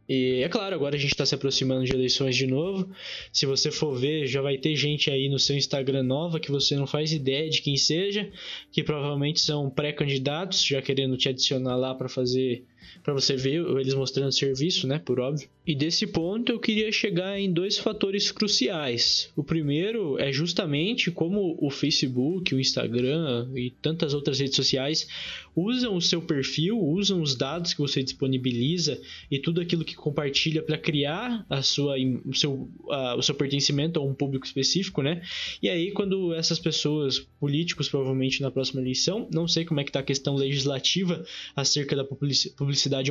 E 0.09 0.41
é 0.41 0.47
claro, 0.47 0.73
agora 0.73 0.95
a 0.95 0.99
gente 0.99 1.11
está 1.11 1.25
se 1.25 1.35
aproximando 1.35 1.83
de 1.83 1.91
eleições 1.91 2.35
de 2.35 2.47
novo. 2.47 2.89
Se 3.31 3.45
você 3.45 3.69
for 3.69 3.93
ver, 3.93 4.25
já 4.25 4.41
vai 4.41 4.57
ter 4.57 4.73
gente 4.75 5.11
aí 5.11 5.27
no 5.27 5.37
seu 5.37 5.57
Instagram 5.57 6.03
nova 6.03 6.39
que 6.39 6.49
você 6.49 6.77
não 6.77 6.87
faz 6.87 7.11
ideia 7.11 7.49
de 7.49 7.61
quem 7.61 7.75
seja, 7.75 8.29
que 8.71 8.81
provavelmente 8.81 9.41
são 9.41 9.69
pré-candidatos, 9.69 10.63
já 10.63 10.81
querendo 10.81 11.17
te 11.17 11.27
adicionar 11.27 11.75
lá 11.75 11.93
para 11.93 12.07
fazer 12.07 12.63
para 13.03 13.13
você 13.13 13.35
ver 13.35 13.65
eles 13.79 13.93
mostrando 13.93 14.31
serviço, 14.31 14.87
né, 14.87 14.99
por 14.99 15.19
óbvio. 15.19 15.49
E 15.65 15.75
desse 15.75 16.07
ponto 16.07 16.51
eu 16.51 16.59
queria 16.59 16.91
chegar 16.91 17.39
em 17.39 17.51
dois 17.51 17.77
fatores 17.77 18.31
cruciais. 18.31 19.29
O 19.35 19.43
primeiro 19.43 20.17
é 20.19 20.31
justamente 20.31 21.11
como 21.11 21.57
o 21.59 21.69
Facebook, 21.69 22.55
o 22.55 22.59
Instagram 22.59 23.49
e 23.55 23.71
tantas 23.81 24.13
outras 24.13 24.39
redes 24.39 24.55
sociais 24.55 25.07
usam 25.55 25.95
o 25.95 26.01
seu 26.01 26.21
perfil, 26.21 26.79
usam 26.79 27.19
os 27.19 27.35
dados 27.35 27.73
que 27.73 27.81
você 27.81 28.03
disponibiliza 28.03 29.01
e 29.29 29.39
tudo 29.39 29.59
aquilo 29.59 29.83
que 29.83 29.95
compartilha 29.95 30.61
para 30.61 30.77
criar 30.77 31.45
a 31.49 31.63
sua, 31.63 31.95
o, 32.25 32.33
seu, 32.33 32.69
a, 32.91 33.15
o 33.15 33.23
seu 33.23 33.33
pertencimento 33.33 33.99
a 33.99 34.03
um 34.03 34.13
público 34.13 34.45
específico, 34.45 35.01
né? 35.01 35.21
E 35.61 35.67
aí 35.67 35.91
quando 35.91 36.33
essas 36.33 36.59
pessoas, 36.59 37.19
políticos 37.39 37.89
provavelmente 37.89 38.41
na 38.41 38.51
próxima 38.51 38.81
eleição, 38.81 39.27
não 39.33 39.47
sei 39.47 39.65
como 39.65 39.79
é 39.79 39.83
que 39.83 39.89
está 39.89 39.99
a 39.99 40.03
questão 40.03 40.35
legislativa 40.35 41.25
acerca 41.55 41.95
da 41.95 42.03
publicidade 42.03 42.55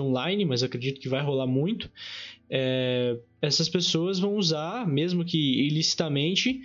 online, 0.00 0.44
mas 0.44 0.62
acredito 0.62 1.00
que 1.00 1.08
vai 1.08 1.22
rolar 1.22 1.46
muito 1.46 1.90
é, 2.48 3.16
essas 3.42 3.68
pessoas 3.68 4.18
vão 4.18 4.36
usar, 4.36 4.86
mesmo 4.86 5.24
que 5.24 5.66
ilicitamente, 5.66 6.60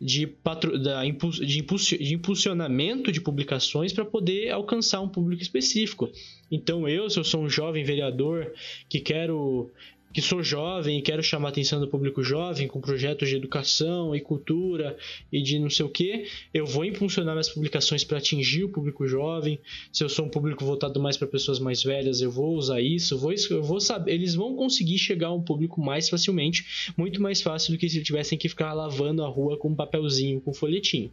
de, 0.00 0.26
patro, 0.26 0.78
da, 0.78 1.04
de, 1.04 1.62
de 1.62 2.14
impulsionamento 2.14 3.12
de 3.12 3.20
publicações 3.20 3.92
para 3.92 4.04
poder 4.04 4.50
alcançar 4.50 5.00
um 5.00 5.08
público 5.08 5.42
específico. 5.42 6.10
Então, 6.50 6.88
eu, 6.88 7.08
se 7.10 7.18
eu 7.18 7.24
sou 7.24 7.42
um 7.42 7.50
jovem 7.50 7.84
vereador 7.84 8.52
que 8.88 8.98
quero 8.98 9.70
que 10.12 10.20
sou 10.20 10.42
jovem 10.42 10.98
e 10.98 11.02
quero 11.02 11.22
chamar 11.22 11.48
a 11.48 11.50
atenção 11.50 11.78
do 11.80 11.86
público 11.86 12.22
jovem 12.22 12.66
com 12.66 12.80
projetos 12.80 13.28
de 13.28 13.36
educação 13.36 14.14
e 14.14 14.20
cultura 14.20 14.96
e 15.30 15.40
de 15.40 15.58
não 15.58 15.70
sei 15.70 15.86
o 15.86 15.88
que, 15.88 16.26
eu 16.52 16.66
vou 16.66 16.84
impulsionar 16.84 17.34
minhas 17.34 17.48
publicações 17.48 18.02
para 18.02 18.18
atingir 18.18 18.64
o 18.64 18.68
público 18.68 19.06
jovem. 19.06 19.58
Se 19.92 20.02
eu 20.02 20.08
sou 20.08 20.26
um 20.26 20.28
público 20.28 20.64
voltado 20.64 21.00
mais 21.00 21.16
para 21.16 21.28
pessoas 21.28 21.58
mais 21.58 21.82
velhas, 21.82 22.20
eu 22.20 22.30
vou 22.30 22.56
usar 22.56 22.80
isso. 22.80 23.16
Vou, 23.16 23.32
eu 23.50 23.62
vou 23.62 23.80
saber, 23.80 24.12
eles 24.12 24.34
vão 24.34 24.56
conseguir 24.56 24.98
chegar 24.98 25.28
a 25.28 25.34
um 25.34 25.42
público 25.42 25.80
mais 25.80 26.08
facilmente, 26.08 26.92
muito 26.96 27.22
mais 27.22 27.40
fácil 27.40 27.72
do 27.72 27.78
que 27.78 27.88
se 27.88 28.02
tivessem 28.02 28.36
que 28.36 28.48
ficar 28.48 28.72
lavando 28.72 29.22
a 29.22 29.28
rua 29.28 29.56
com 29.56 29.68
um 29.68 29.74
papelzinho, 29.74 30.40
com 30.40 30.50
um 30.50 30.54
folhetinho. 30.54 31.12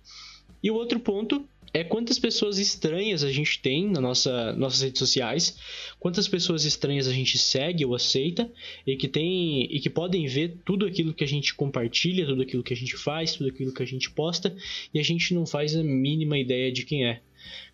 E 0.64 0.72
o 0.72 0.76
outro 0.76 1.00
ponto 1.00 1.46
é 1.78 1.84
quantas 1.84 2.18
pessoas 2.18 2.58
estranhas 2.58 3.24
a 3.24 3.32
gente 3.32 3.60
tem 3.60 3.88
nas 3.88 4.02
nossa, 4.02 4.54
nossas 4.54 4.82
redes 4.82 4.98
sociais, 4.98 5.58
quantas 6.00 6.28
pessoas 6.28 6.66
estranhas 6.66 7.08
a 7.08 7.14
gente 7.14 7.38
segue 7.38 7.86
ou 7.86 7.94
aceita 7.94 8.52
e 8.86 8.96
que 8.96 9.08
tem 9.08 9.64
e 9.64 9.80
que 9.80 9.90
podem 9.90 10.26
ver 10.26 10.58
tudo 10.66 10.88
aquilo 10.88 11.14
que 11.14 11.24
a 11.24 11.28
gente 11.28 11.54
compartilha, 11.54 12.26
tudo 12.26 12.42
aquilo 12.42 12.64
que 12.64 12.74
a 12.74 12.78
gente 12.78 12.98
faz, 12.98 13.36
tudo 13.36 13.50
aquilo 13.50 13.72
que 13.72 13.84
a 13.84 13.86
gente 13.86 14.10
posta 14.10 14.56
e 14.92 15.00
a 15.00 15.04
gente 15.04 15.36
não 15.36 15.46
faz 15.46 15.76
a 15.76 15.84
mínima 15.84 16.38
ideia 16.38 16.72
de 16.72 16.84
quem 16.84 17.06
é. 17.06 17.22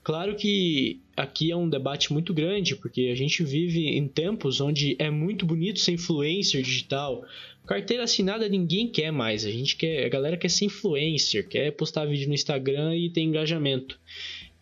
Claro 0.04 0.36
que 0.36 1.00
aqui 1.16 1.52
é 1.52 1.56
um 1.56 1.70
debate 1.70 2.12
muito 2.12 2.34
grande, 2.34 2.76
porque 2.76 3.10
a 3.12 3.16
gente 3.16 3.44
vive 3.44 3.88
em 3.88 4.08
tempos 4.08 4.60
onde 4.60 4.96
é 5.00 5.10
muito 5.10 5.46
bonito 5.46 5.80
ser 5.80 5.94
influencer 5.94 6.62
digital, 6.62 7.24
Carteira 7.66 8.04
assinada 8.04 8.50
ninguém 8.50 8.90
quer 8.90 9.10
mais. 9.12 9.46
A 9.46 9.52
gente 9.52 9.78
quer, 9.78 10.06
a 10.06 10.10
galera 10.10 10.36
quer 10.36 10.50
ser 10.50 10.66
influencer, 10.66 11.48
quer 11.48 11.72
postar 11.72 12.06
vídeo 12.06 12.28
no 12.28 12.34
Instagram 12.34 12.96
e 12.96 13.10
ter 13.10 13.22
engajamento. 13.22 13.98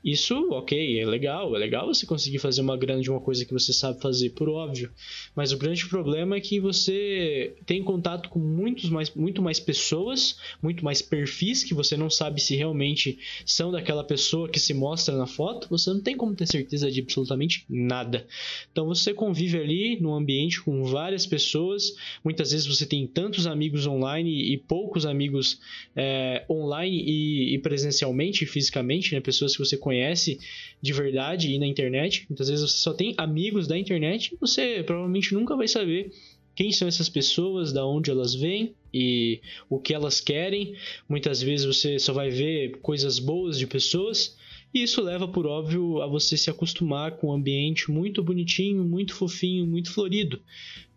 Isso, 0.04 0.50
ok, 0.50 1.00
é 1.00 1.06
legal, 1.06 1.56
é 1.56 1.60
legal 1.60 1.86
você 1.86 2.08
conseguir 2.08 2.40
fazer 2.40 2.62
uma 2.62 2.76
grana 2.76 3.04
de 3.04 3.12
uma 3.12 3.22
coisa 3.22 3.46
que 3.46 3.54
você 3.54 3.72
sabe 3.72 4.02
fazer, 4.02 4.32
por 4.32 4.50
óbvio. 4.50 4.92
Mas 5.36 5.52
o 5.52 5.58
grande 5.60 5.88
problema 5.88 6.36
é 6.36 6.42
que 6.42 6.60
você 6.60 7.56
tem 7.68 7.84
contato 7.84 8.28
com 8.30 8.40
muitos 8.40 8.90
mais, 8.90 9.14
muito 9.14 9.44
mais 9.44 9.60
pessoas, 9.60 10.38
muito 10.60 10.84
mais 10.84 11.04
perfis 11.04 11.64
que 11.64 11.76
você 11.76 11.96
não 11.96 12.10
sabe 12.10 12.42
se 12.42 12.56
realmente 12.56 13.20
são 13.46 13.72
daquela 13.72 14.04
pessoa 14.04 14.50
que 14.50 14.60
se 14.60 14.74
mostra 14.74 15.16
na 15.16 15.28
foto. 15.28 15.70
Você 15.70 15.92
não 15.94 16.02
tem 16.02 16.18
como 16.18 16.34
ter 16.34 16.48
certeza 16.48 16.90
de 16.90 17.00
absolutamente 17.00 17.64
nada. 17.70 18.26
Então 18.72 18.88
você 18.88 19.14
convive 19.14 19.60
ali 19.60 20.00
num 20.02 20.16
ambiente 20.16 20.62
com 20.62 20.84
várias 20.84 21.28
pessoas. 21.28 21.96
Muitas 22.24 22.52
vezes 22.52 22.66
você 22.66 22.88
tem 22.88 23.06
tantos 23.06 23.46
amigos 23.46 23.86
online 23.86 24.52
e 24.52 24.58
poucos 24.58 25.06
amigos 25.06 25.60
é, 25.96 26.44
online 26.50 27.04
e, 27.06 27.54
e 27.54 27.60
presencialmente, 27.60 28.48
fisicamente, 28.48 29.14
né? 29.14 29.22
Pessoas 29.22 29.52
que 29.54 29.60
você 29.60 29.78
conhece 29.78 29.91
conhece 29.92 30.40
de 30.82 30.94
verdade 30.94 31.52
e 31.52 31.60
na 31.60 31.68
internet. 31.68 32.26
Muitas 32.30 32.50
vezes 32.50 32.72
você 32.72 32.78
só 32.78 32.94
tem 32.94 33.14
amigos 33.18 33.68
da 33.68 33.78
internet 33.78 34.36
você 34.40 34.82
provavelmente 34.84 35.34
nunca 35.34 35.56
vai 35.56 35.68
saber 35.68 36.12
quem 36.56 36.72
são 36.72 36.88
essas 36.88 37.10
pessoas, 37.10 37.72
da 37.72 37.86
onde 37.86 38.12
elas 38.12 38.36
vêm 38.36 38.74
e 38.94 39.40
o 39.70 39.80
que 39.80 39.94
elas 39.94 40.20
querem. 40.20 40.76
Muitas 41.08 41.42
vezes 41.42 41.66
você 41.66 41.98
só 41.98 42.14
vai 42.14 42.30
ver 42.30 42.80
coisas 42.82 43.20
boas 43.20 43.58
de 43.58 43.68
pessoas 43.68 44.38
e 44.74 44.84
isso 44.84 45.02
leva, 45.02 45.28
por 45.28 45.46
óbvio, 45.46 46.02
a 46.02 46.08
você 46.08 46.38
se 46.38 46.50
acostumar 46.50 47.18
com 47.18 47.28
um 47.28 47.34
ambiente 47.34 47.92
muito 47.92 48.24
bonitinho, 48.24 48.84
muito 48.84 49.14
fofinho, 49.14 49.68
muito 49.68 49.92
florido. 49.92 50.42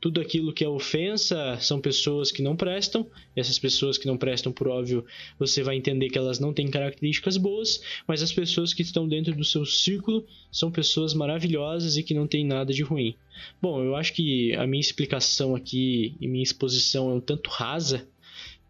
Tudo 0.01 0.21
aquilo 0.21 0.53
que 0.53 0.63
é 0.63 0.69
ofensa 0.69 1.59
são 1.61 1.81
pessoas 1.81 2.31
que 2.31 2.43
não 2.43 2.55
prestam. 2.55 3.07
Essas 3.35 3.59
pessoas 3.59 3.97
que 3.97 4.07
não 4.07 4.19
prestam, 4.19 4.53
por 4.53 4.69
óbvio, 4.69 5.05
você 5.39 5.63
vai 5.63 5.77
entender 5.77 6.11
que 6.11 6.19
elas 6.19 6.39
não 6.39 6.53
têm 6.53 6.71
características 6.71 7.37
boas, 7.37 7.83
mas 8.07 8.23
as 8.23 8.31
pessoas 8.31 8.75
que 8.75 8.83
estão 8.83 9.09
dentro 9.09 9.35
do 9.35 9.45
seu 9.45 9.65
círculo 9.65 10.25
são 10.53 10.71
pessoas 10.71 11.15
maravilhosas 11.15 11.97
e 11.97 12.03
que 12.03 12.15
não 12.15 12.27
têm 12.27 12.45
nada 12.45 12.73
de 12.73 12.83
ruim. 12.83 13.17
Bom, 13.61 13.83
eu 13.83 13.97
acho 13.97 14.13
que 14.13 14.55
a 14.55 14.67
minha 14.67 14.81
explicação 14.81 15.57
aqui 15.57 16.15
e 16.21 16.29
minha 16.29 16.45
exposição 16.45 17.11
é 17.11 17.15
um 17.15 17.21
tanto 17.21 17.49
rasa, 17.51 18.07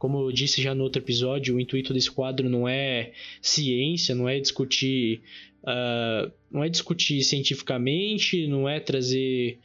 como 0.05 0.21
eu 0.21 0.31
disse 0.31 0.61
já 0.61 0.75
no 0.75 0.85
outro 0.85 1.01
episódio, 1.01 1.57
o 1.57 1.61
intuito 1.61 1.95
desse 1.95 2.11
quadro 2.11 2.47
não 2.47 2.69
é 2.69 3.13
ciência, 3.41 4.15
não 4.15 4.29
é 4.29 4.39
discutir, 4.39 5.23
uh, 5.63 6.31
não 6.53 6.63
é 6.63 6.69
discutir 6.69 7.23
cientificamente, 7.23 8.47
não 8.47 8.69
é 8.69 8.79
trazer 8.79 9.61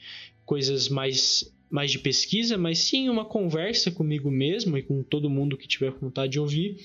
coisas 0.45 0.87
mais 0.87 1.53
mais 1.69 1.91
de 1.91 1.99
pesquisa, 1.99 2.57
mas 2.57 2.79
sim 2.79 3.09
uma 3.09 3.25
conversa 3.25 3.91
comigo 3.91 4.31
mesmo 4.31 4.77
e 4.77 4.81
com 4.81 5.03
todo 5.03 5.29
mundo 5.29 5.57
que 5.57 5.67
tiver 5.67 5.91
vontade 5.91 6.31
de 6.31 6.39
ouvir. 6.39 6.77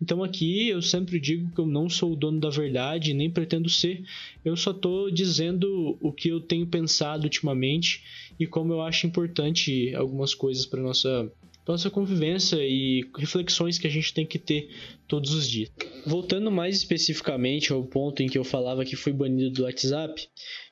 Então 0.00 0.24
aqui 0.24 0.68
eu 0.68 0.80
sempre 0.80 1.20
digo 1.20 1.54
que 1.54 1.60
eu 1.60 1.66
não 1.66 1.90
sou 1.90 2.14
o 2.14 2.16
dono 2.16 2.40
da 2.40 2.48
verdade, 2.48 3.12
nem 3.12 3.30
pretendo 3.30 3.68
ser. 3.68 4.02
Eu 4.42 4.56
só 4.56 4.70
estou 4.70 5.10
dizendo 5.10 5.98
o 6.00 6.10
que 6.10 6.30
eu 6.30 6.40
tenho 6.40 6.66
pensado 6.66 7.24
ultimamente 7.24 8.02
e 8.40 8.46
como 8.46 8.72
eu 8.72 8.80
acho 8.80 9.06
importante 9.06 9.94
algumas 9.94 10.34
coisas 10.34 10.64
para 10.64 10.82
nossa 10.82 11.30
nossa 11.66 11.90
convivência 11.90 12.56
e 12.60 13.04
reflexões 13.16 13.78
que 13.78 13.86
a 13.86 13.90
gente 13.90 14.12
tem 14.12 14.26
que 14.26 14.38
ter 14.38 14.68
todos 15.06 15.32
os 15.32 15.48
dias. 15.48 15.70
Voltando 16.06 16.50
mais 16.50 16.76
especificamente 16.76 17.72
ao 17.72 17.84
ponto 17.84 18.22
em 18.22 18.28
que 18.28 18.36
eu 18.36 18.44
falava 18.44 18.84
que 18.84 18.96
fui 18.96 19.12
banido 19.12 19.50
do 19.50 19.62
WhatsApp, 19.62 20.28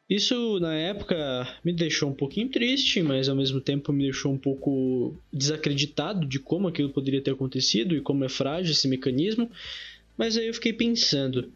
isso 0.09 0.59
na 0.59 0.75
época 0.75 1.16
me 1.64 1.73
deixou 1.73 2.11
um 2.11 2.14
pouquinho 2.14 2.49
triste, 2.49 3.00
mas 3.00 3.28
ao 3.28 3.37
mesmo 3.37 3.61
tempo 3.61 3.92
me 3.92 4.02
deixou 4.02 4.32
um 4.32 4.38
pouco 4.38 5.16
desacreditado 5.32 6.26
de 6.26 6.40
como 6.40 6.66
aquilo 6.66 6.90
poderia 6.90 7.23
ter 7.23 7.30
acontecido 7.30 7.94
e 7.94 8.00
como 8.00 8.25
é 8.25 8.28
frágil 8.28 8.73
esse 8.73 8.88
mecanismo. 8.88 9.49
Mas 10.18 10.37
aí 10.37 10.49
eu 10.49 10.54
fiquei 10.54 10.73
pensando, 10.73 11.52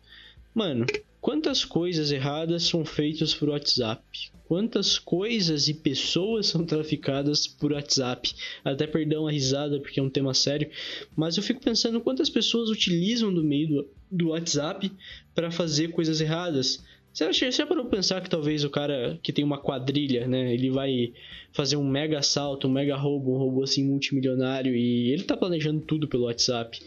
mano, 0.54 0.86
Quantas 1.24 1.64
coisas 1.64 2.12
erradas 2.12 2.64
são 2.64 2.84
feitas 2.84 3.32
por 3.32 3.48
WhatsApp? 3.48 4.04
Quantas 4.46 4.98
coisas 4.98 5.68
e 5.68 5.72
pessoas 5.72 6.48
são 6.48 6.66
traficadas 6.66 7.46
por 7.46 7.72
WhatsApp? 7.72 8.34
Até 8.62 8.86
perdão 8.86 9.26
a 9.26 9.30
risada 9.30 9.80
porque 9.80 9.98
é 9.98 10.02
um 10.02 10.10
tema 10.10 10.34
sério, 10.34 10.70
mas 11.16 11.38
eu 11.38 11.42
fico 11.42 11.62
pensando 11.62 11.98
quantas 12.02 12.28
pessoas 12.28 12.68
utilizam 12.68 13.32
do 13.32 13.42
meio 13.42 13.68
do, 13.68 13.88
do 14.10 14.28
WhatsApp 14.28 14.92
para 15.34 15.50
fazer 15.50 15.92
coisas 15.92 16.20
erradas. 16.20 16.84
Você 17.10 17.32
já, 17.32 17.50
já 17.50 17.66
parou 17.66 17.86
pensar 17.86 18.20
que 18.20 18.28
talvez 18.28 18.62
o 18.62 18.68
cara 18.68 19.18
que 19.22 19.32
tem 19.32 19.44
uma 19.44 19.56
quadrilha, 19.56 20.26
né? 20.26 20.52
Ele 20.52 20.68
vai 20.68 21.14
fazer 21.52 21.76
um 21.76 21.88
mega 21.88 22.18
assalto, 22.18 22.66
um 22.66 22.72
mega 22.72 22.96
roubo, 22.96 23.32
um 23.32 23.38
roubo 23.38 23.62
assim 23.62 23.82
multimilionário 23.82 24.76
e 24.76 25.10
ele 25.10 25.22
tá 25.22 25.36
planejando 25.36 25.80
tudo 25.80 26.06
pelo 26.06 26.24
WhatsApp. 26.24 26.78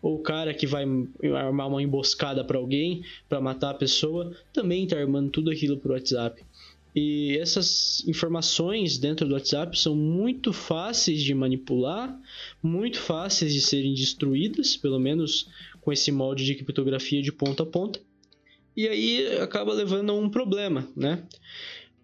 Ou 0.00 0.16
o 0.16 0.22
cara 0.22 0.54
que 0.54 0.66
vai 0.66 0.84
armar 1.36 1.68
uma 1.68 1.82
emboscada 1.82 2.44
para 2.44 2.58
alguém, 2.58 3.02
para 3.28 3.40
matar 3.40 3.70
a 3.70 3.74
pessoa, 3.74 4.32
também 4.52 4.86
tá 4.86 4.96
armando 4.96 5.30
tudo 5.30 5.50
aquilo 5.50 5.76
pro 5.76 5.92
WhatsApp. 5.92 6.42
E 6.94 7.36
essas 7.38 8.04
informações 8.06 8.98
dentro 8.98 9.26
do 9.26 9.34
WhatsApp 9.34 9.78
são 9.78 9.94
muito 9.94 10.52
fáceis 10.52 11.22
de 11.22 11.34
manipular, 11.34 12.18
muito 12.62 12.98
fáceis 12.98 13.52
de 13.52 13.60
serem 13.60 13.94
destruídas, 13.94 14.76
pelo 14.76 14.98
menos 14.98 15.48
com 15.80 15.92
esse 15.92 16.10
molde 16.10 16.44
de 16.44 16.54
criptografia 16.54 17.22
de 17.22 17.32
ponta 17.32 17.62
a 17.62 17.66
ponta 17.66 18.00
e 18.78 18.86
aí 18.86 19.38
acaba 19.38 19.72
levando 19.72 20.10
a 20.10 20.14
um 20.14 20.30
problema, 20.30 20.86
né? 20.94 21.24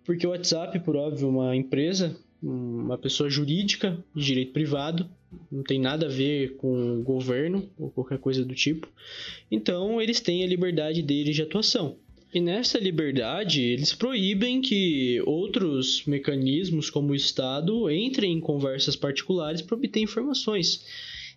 Porque 0.04 0.26
o 0.26 0.30
WhatsApp, 0.30 0.80
por 0.80 0.96
óbvio, 0.96 1.28
uma 1.28 1.54
empresa, 1.54 2.16
uma 2.44 2.98
pessoa 2.98 3.30
jurídica 3.30 3.98
de 4.14 4.24
direito 4.24 4.52
privado, 4.52 5.08
não 5.50 5.62
tem 5.62 5.80
nada 5.80 6.06
a 6.06 6.10
ver 6.10 6.56
com 6.56 7.02
governo 7.02 7.68
ou 7.78 7.90
qualquer 7.90 8.18
coisa 8.18 8.44
do 8.44 8.54
tipo. 8.54 8.86
Então, 9.50 10.00
eles 10.00 10.20
têm 10.20 10.44
a 10.44 10.46
liberdade 10.46 11.02
deles 11.02 11.34
de 11.34 11.42
atuação. 11.42 11.96
E 12.32 12.40
nessa 12.40 12.78
liberdade, 12.78 13.62
eles 13.62 13.94
proíbem 13.94 14.60
que 14.60 15.22
outros 15.24 16.04
mecanismos, 16.04 16.90
como 16.90 17.12
o 17.12 17.14
Estado, 17.14 17.88
entrem 17.90 18.32
em 18.32 18.40
conversas 18.40 18.96
particulares 18.96 19.62
para 19.62 19.76
obter 19.76 20.00
informações. 20.00 20.84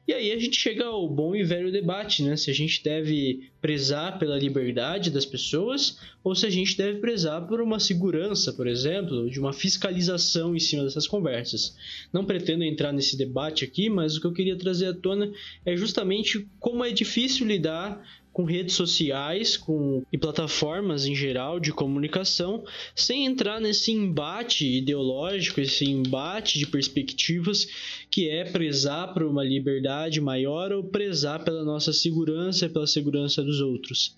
E 0.07 0.13
aí 0.13 0.31
a 0.31 0.39
gente 0.39 0.57
chega 0.57 0.85
ao 0.85 1.05
bom 1.09 1.35
e 1.35 1.43
velho 1.43 1.69
debate, 1.69 2.23
né? 2.23 2.37
Se 2.37 2.49
a 2.49 2.53
gente 2.53 2.81
deve 2.81 3.49
prezar 3.59 4.17
pela 4.17 4.39
liberdade 4.39 5.11
das 5.11 5.25
pessoas 5.25 5.99
ou 6.23 6.33
se 6.33 6.45
a 6.45 6.49
gente 6.49 6.77
deve 6.77 6.99
prezar 6.99 7.45
por 7.45 7.59
uma 7.59 7.77
segurança, 7.77 8.53
por 8.53 8.67
exemplo, 8.67 9.29
de 9.29 9.37
uma 9.37 9.51
fiscalização 9.51 10.55
em 10.55 10.59
cima 10.59 10.85
dessas 10.85 11.05
conversas. 11.05 11.75
Não 12.13 12.23
pretendo 12.23 12.63
entrar 12.63 12.93
nesse 12.93 13.17
debate 13.17 13.65
aqui, 13.65 13.89
mas 13.89 14.15
o 14.15 14.21
que 14.21 14.27
eu 14.27 14.33
queria 14.33 14.55
trazer 14.55 14.85
à 14.87 14.93
tona 14.93 15.29
é 15.65 15.75
justamente 15.75 16.47
como 16.57 16.85
é 16.85 16.91
difícil 16.91 17.45
lidar 17.45 18.01
com 18.37 18.43
redes 18.43 18.75
sociais 18.75 19.57
com, 19.57 20.03
e 20.13 20.17
plataformas 20.17 21.07
em 21.07 21.15
geral 21.15 21.59
de 21.59 21.73
comunicação, 21.73 22.63
sem 22.93 23.25
entrar 23.25 23.59
nesse 23.59 23.91
embate 23.91 24.77
ideológico, 24.77 25.59
esse 25.59 25.85
embate 25.85 26.59
de 26.59 26.67
perspectivas 26.67 27.67
que 28.11 28.29
é 28.29 28.45
prezar 28.45 29.11
por 29.11 29.23
uma 29.23 29.43
liberdade 29.43 30.21
maior 30.21 30.71
ou 30.71 30.83
prezar 30.83 31.43
pela 31.43 31.63
nossa 31.63 31.91
segurança 31.91 32.67
e 32.67 32.69
pela 32.69 32.85
segurança 32.85 33.43
dos 33.43 33.59
outros. 33.59 34.13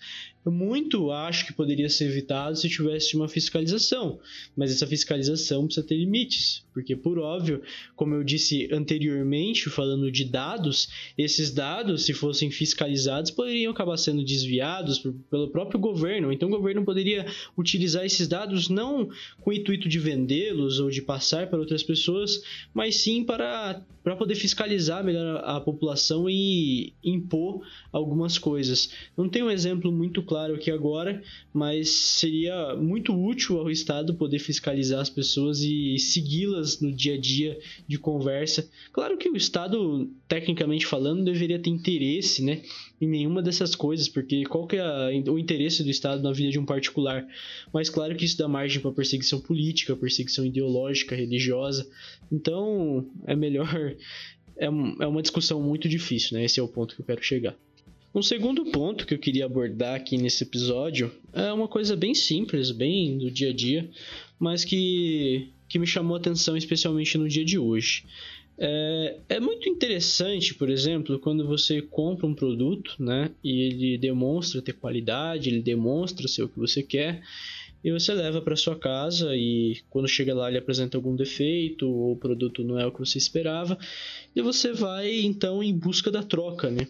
Muito 0.46 1.10
acho 1.10 1.46
que 1.46 1.52
poderia 1.52 1.88
ser 1.90 2.06
evitado 2.06 2.56
se 2.56 2.68
tivesse 2.68 3.14
uma 3.14 3.28
fiscalização, 3.28 4.18
mas 4.56 4.72
essa 4.72 4.86
fiscalização 4.86 5.66
precisa 5.66 5.86
ter 5.86 5.96
limites, 5.96 6.64
porque 6.72 6.96
por 6.96 7.18
óbvio, 7.18 7.62
como 7.94 8.14
eu 8.14 8.24
disse 8.24 8.66
anteriormente, 8.72 9.68
falando 9.68 10.10
de 10.10 10.24
dados, 10.24 10.88
esses 11.18 11.50
dados, 11.50 12.06
se 12.06 12.14
fossem 12.14 12.50
fiscalizados, 12.50 13.30
poderiam 13.30 13.70
acabar 13.70 13.98
sendo 13.98 14.24
desviados 14.24 14.98
pelo 15.30 15.48
próprio 15.48 15.78
governo. 15.78 16.32
Então 16.32 16.48
o 16.48 16.52
governo 16.52 16.86
poderia 16.86 17.26
utilizar 17.56 18.06
esses 18.06 18.26
dados 18.26 18.70
não 18.70 19.10
com 19.42 19.50
o 19.50 19.52
intuito 19.52 19.90
de 19.90 19.98
vendê-los 19.98 20.80
ou 20.80 20.88
de 20.88 21.02
passar 21.02 21.50
para 21.50 21.58
outras 21.58 21.82
pessoas, 21.82 22.42
mas 22.72 22.96
sim 22.96 23.24
para 23.24 23.84
para 24.02 24.16
poder 24.16 24.34
fiscalizar 24.34 25.04
melhor 25.04 25.42
a 25.44 25.60
população 25.60 26.28
e 26.28 26.94
impor 27.04 27.60
algumas 27.92 28.38
coisas. 28.38 28.92
Não 29.16 29.28
tem 29.28 29.42
um 29.42 29.50
exemplo 29.50 29.92
muito 29.92 30.22
claro 30.30 30.54
aqui 30.54 30.70
agora, 30.70 31.20
mas 31.52 31.90
seria 31.90 32.76
muito 32.76 33.12
útil 33.12 33.58
ao 33.58 33.68
Estado 33.68 34.14
poder 34.14 34.38
fiscalizar 34.38 35.00
as 35.00 35.10
pessoas 35.10 35.60
e 35.60 35.98
segui-las 35.98 36.80
no 36.80 36.92
dia 36.92 37.14
a 37.14 37.18
dia 37.18 37.58
de 37.88 37.98
conversa. 37.98 38.70
Claro 38.92 39.18
que 39.18 39.28
o 39.28 39.36
Estado, 39.36 40.08
tecnicamente 40.28 40.86
falando, 40.86 41.24
deveria 41.24 41.58
ter 41.58 41.70
interesse 41.70 42.44
né, 42.44 42.62
em 43.00 43.08
nenhuma 43.08 43.42
dessas 43.42 43.74
coisas, 43.74 44.08
porque 44.08 44.44
qual 44.44 44.68
que 44.68 44.76
é 44.76 45.22
o 45.28 45.36
interesse 45.36 45.82
do 45.82 45.90
Estado 45.90 46.22
na 46.22 46.30
vida 46.30 46.52
de 46.52 46.60
um 46.60 46.64
particular? 46.64 47.26
Mas 47.72 47.90
claro 47.90 48.14
que 48.14 48.24
isso 48.24 48.38
dá 48.38 48.46
margem 48.46 48.80
para 48.80 48.92
perseguição 48.92 49.40
política, 49.40 49.96
perseguição 49.96 50.46
ideológica, 50.46 51.16
religiosa. 51.16 51.90
Então 52.30 53.04
é 53.26 53.34
melhor. 53.34 53.66
É, 54.62 54.66
é 54.66 55.06
uma 55.06 55.22
discussão 55.22 55.62
muito 55.62 55.88
difícil, 55.88 56.36
né? 56.36 56.44
Esse 56.44 56.60
é 56.60 56.62
o 56.62 56.68
ponto 56.68 56.94
que 56.94 57.00
eu 57.00 57.06
quero 57.06 57.22
chegar. 57.24 57.56
Um 58.12 58.22
segundo 58.22 58.64
ponto 58.66 59.06
que 59.06 59.14
eu 59.14 59.18
queria 59.18 59.44
abordar 59.44 59.94
aqui 59.94 60.16
nesse 60.16 60.42
episódio 60.42 61.12
é 61.32 61.52
uma 61.52 61.68
coisa 61.68 61.94
bem 61.94 62.12
simples, 62.12 62.72
bem 62.72 63.16
do 63.16 63.30
dia 63.30 63.50
a 63.50 63.52
dia, 63.52 63.88
mas 64.36 64.64
que, 64.64 65.48
que 65.68 65.78
me 65.78 65.86
chamou 65.86 66.16
atenção 66.16 66.56
especialmente 66.56 67.16
no 67.16 67.28
dia 67.28 67.44
de 67.44 67.56
hoje. 67.56 68.04
É, 68.58 69.16
é, 69.28 69.40
muito 69.40 69.68
interessante, 69.68 70.54
por 70.54 70.68
exemplo, 70.68 71.20
quando 71.20 71.46
você 71.46 71.80
compra 71.80 72.26
um 72.26 72.34
produto, 72.34 72.96
né, 72.98 73.30
e 73.44 73.62
ele 73.62 73.96
demonstra 73.96 74.60
ter 74.60 74.72
qualidade, 74.72 75.48
ele 75.48 75.62
demonstra 75.62 76.26
ser 76.26 76.42
o 76.42 76.48
que 76.48 76.58
você 76.58 76.82
quer, 76.82 77.22
e 77.82 77.92
você 77.92 78.12
leva 78.12 78.42
para 78.42 78.56
sua 78.56 78.76
casa 78.76 79.36
e 79.36 79.78
quando 79.88 80.08
chega 80.08 80.34
lá 80.34 80.48
ele 80.48 80.58
apresenta 80.58 80.98
algum 80.98 81.14
defeito 81.14 81.88
ou 81.88 82.12
o 82.12 82.16
produto 82.16 82.62
não 82.64 82.78
é 82.78 82.84
o 82.84 82.92
que 82.92 82.98
você 82.98 83.18
esperava, 83.18 83.78
e 84.34 84.42
você 84.42 84.72
vai 84.72 85.20
então 85.20 85.62
em 85.62 85.72
busca 85.72 86.10
da 86.10 86.24
troca, 86.24 86.68
né? 86.70 86.88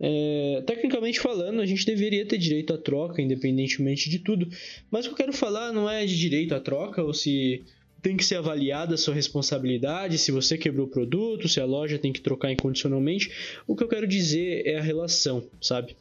É, 0.00 0.62
tecnicamente 0.66 1.18
falando, 1.18 1.60
a 1.60 1.66
gente 1.66 1.84
deveria 1.84 2.24
ter 2.24 2.38
direito 2.38 2.72
à 2.72 2.78
troca, 2.78 3.20
independentemente 3.20 4.08
de 4.08 4.18
tudo. 4.18 4.48
Mas 4.90 5.04
o 5.04 5.08
que 5.08 5.14
eu 5.14 5.26
quero 5.26 5.32
falar 5.32 5.72
não 5.72 5.90
é 5.90 6.06
de 6.06 6.16
direito 6.16 6.54
à 6.54 6.60
troca, 6.60 7.02
ou 7.02 7.12
se 7.12 7.64
tem 8.00 8.16
que 8.16 8.24
ser 8.24 8.36
avaliada 8.36 8.94
a 8.94 8.98
sua 8.98 9.14
responsabilidade, 9.14 10.18
se 10.18 10.30
você 10.30 10.56
quebrou 10.56 10.86
o 10.86 10.90
produto, 10.90 11.48
se 11.48 11.60
a 11.60 11.64
loja 11.64 11.98
tem 11.98 12.12
que 12.12 12.20
trocar 12.20 12.52
incondicionalmente. 12.52 13.30
O 13.66 13.74
que 13.74 13.82
eu 13.82 13.88
quero 13.88 14.06
dizer 14.06 14.66
é 14.66 14.78
a 14.78 14.82
relação, 14.82 15.48
sabe? 15.60 15.96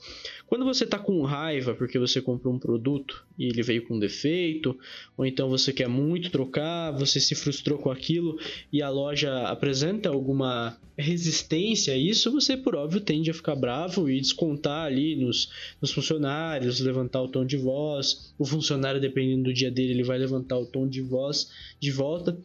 Quando 0.45 0.63
você 0.63 0.85
está 0.85 0.97
com 0.97 1.21
raiva 1.23 1.75
porque 1.75 1.99
você 1.99 2.21
comprou 2.21 2.53
um 2.53 2.59
produto 2.59 3.25
e 3.37 3.45
ele 3.45 3.61
veio 3.61 3.85
com 3.85 3.99
defeito, 3.99 4.77
ou 5.17 5.25
então 5.25 5.49
você 5.49 5.73
quer 5.73 5.89
muito 5.89 6.31
trocar, 6.31 6.91
você 6.91 7.19
se 7.19 7.35
frustrou 7.35 7.77
com 7.77 7.91
aquilo 7.91 8.39
e 8.71 8.81
a 8.81 8.89
loja 8.89 9.43
apresenta 9.47 10.09
alguma 10.09 10.77
resistência 10.97 11.93
a 11.93 11.97
isso, 11.97 12.31
você 12.31 12.57
por 12.57 12.75
óbvio 12.75 12.99
tende 12.99 13.29
a 13.29 13.33
ficar 13.33 13.55
bravo 13.55 14.09
e 14.09 14.19
descontar 14.19 14.85
ali 14.85 15.15
nos, 15.15 15.51
nos 15.79 15.91
funcionários, 15.91 16.79
levantar 16.79 17.21
o 17.21 17.27
tom 17.27 17.45
de 17.45 17.55
voz. 17.55 18.33
O 18.37 18.45
funcionário, 18.45 18.99
dependendo 18.99 19.43
do 19.43 19.53
dia 19.53 19.69
dele, 19.69 19.91
ele 19.91 20.03
vai 20.03 20.17
levantar 20.17 20.57
o 20.57 20.65
tom 20.65 20.87
de 20.87 21.01
voz 21.01 21.51
de 21.79 21.86
volta. 21.91 22.37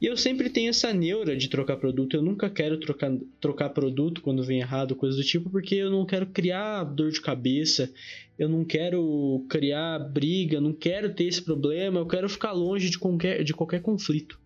E 0.00 0.06
eu 0.06 0.16
sempre 0.16 0.50
tenho 0.50 0.70
essa 0.70 0.92
neura 0.92 1.36
de 1.36 1.48
trocar 1.48 1.76
produto. 1.76 2.14
Eu 2.14 2.22
nunca 2.22 2.50
quero 2.50 2.78
trocar, 2.78 3.10
trocar 3.40 3.70
produto 3.70 4.20
quando 4.20 4.44
vem 4.44 4.60
errado, 4.60 4.94
coisa 4.94 5.16
do 5.16 5.22
tipo, 5.22 5.48
porque 5.48 5.74
eu 5.74 5.90
não 5.90 6.04
quero 6.04 6.26
criar 6.26 6.84
dor 6.84 7.10
de 7.10 7.20
cabeça, 7.20 7.90
eu 8.38 8.48
não 8.48 8.64
quero 8.64 9.46
criar 9.48 9.98
briga, 9.98 10.60
não 10.60 10.72
quero 10.72 11.14
ter 11.14 11.24
esse 11.24 11.40
problema, 11.40 12.00
eu 12.00 12.06
quero 12.06 12.28
ficar 12.28 12.52
longe 12.52 12.90
de 12.90 12.98
qualquer, 12.98 13.42
de 13.42 13.54
qualquer 13.54 13.80
conflito. 13.80 14.38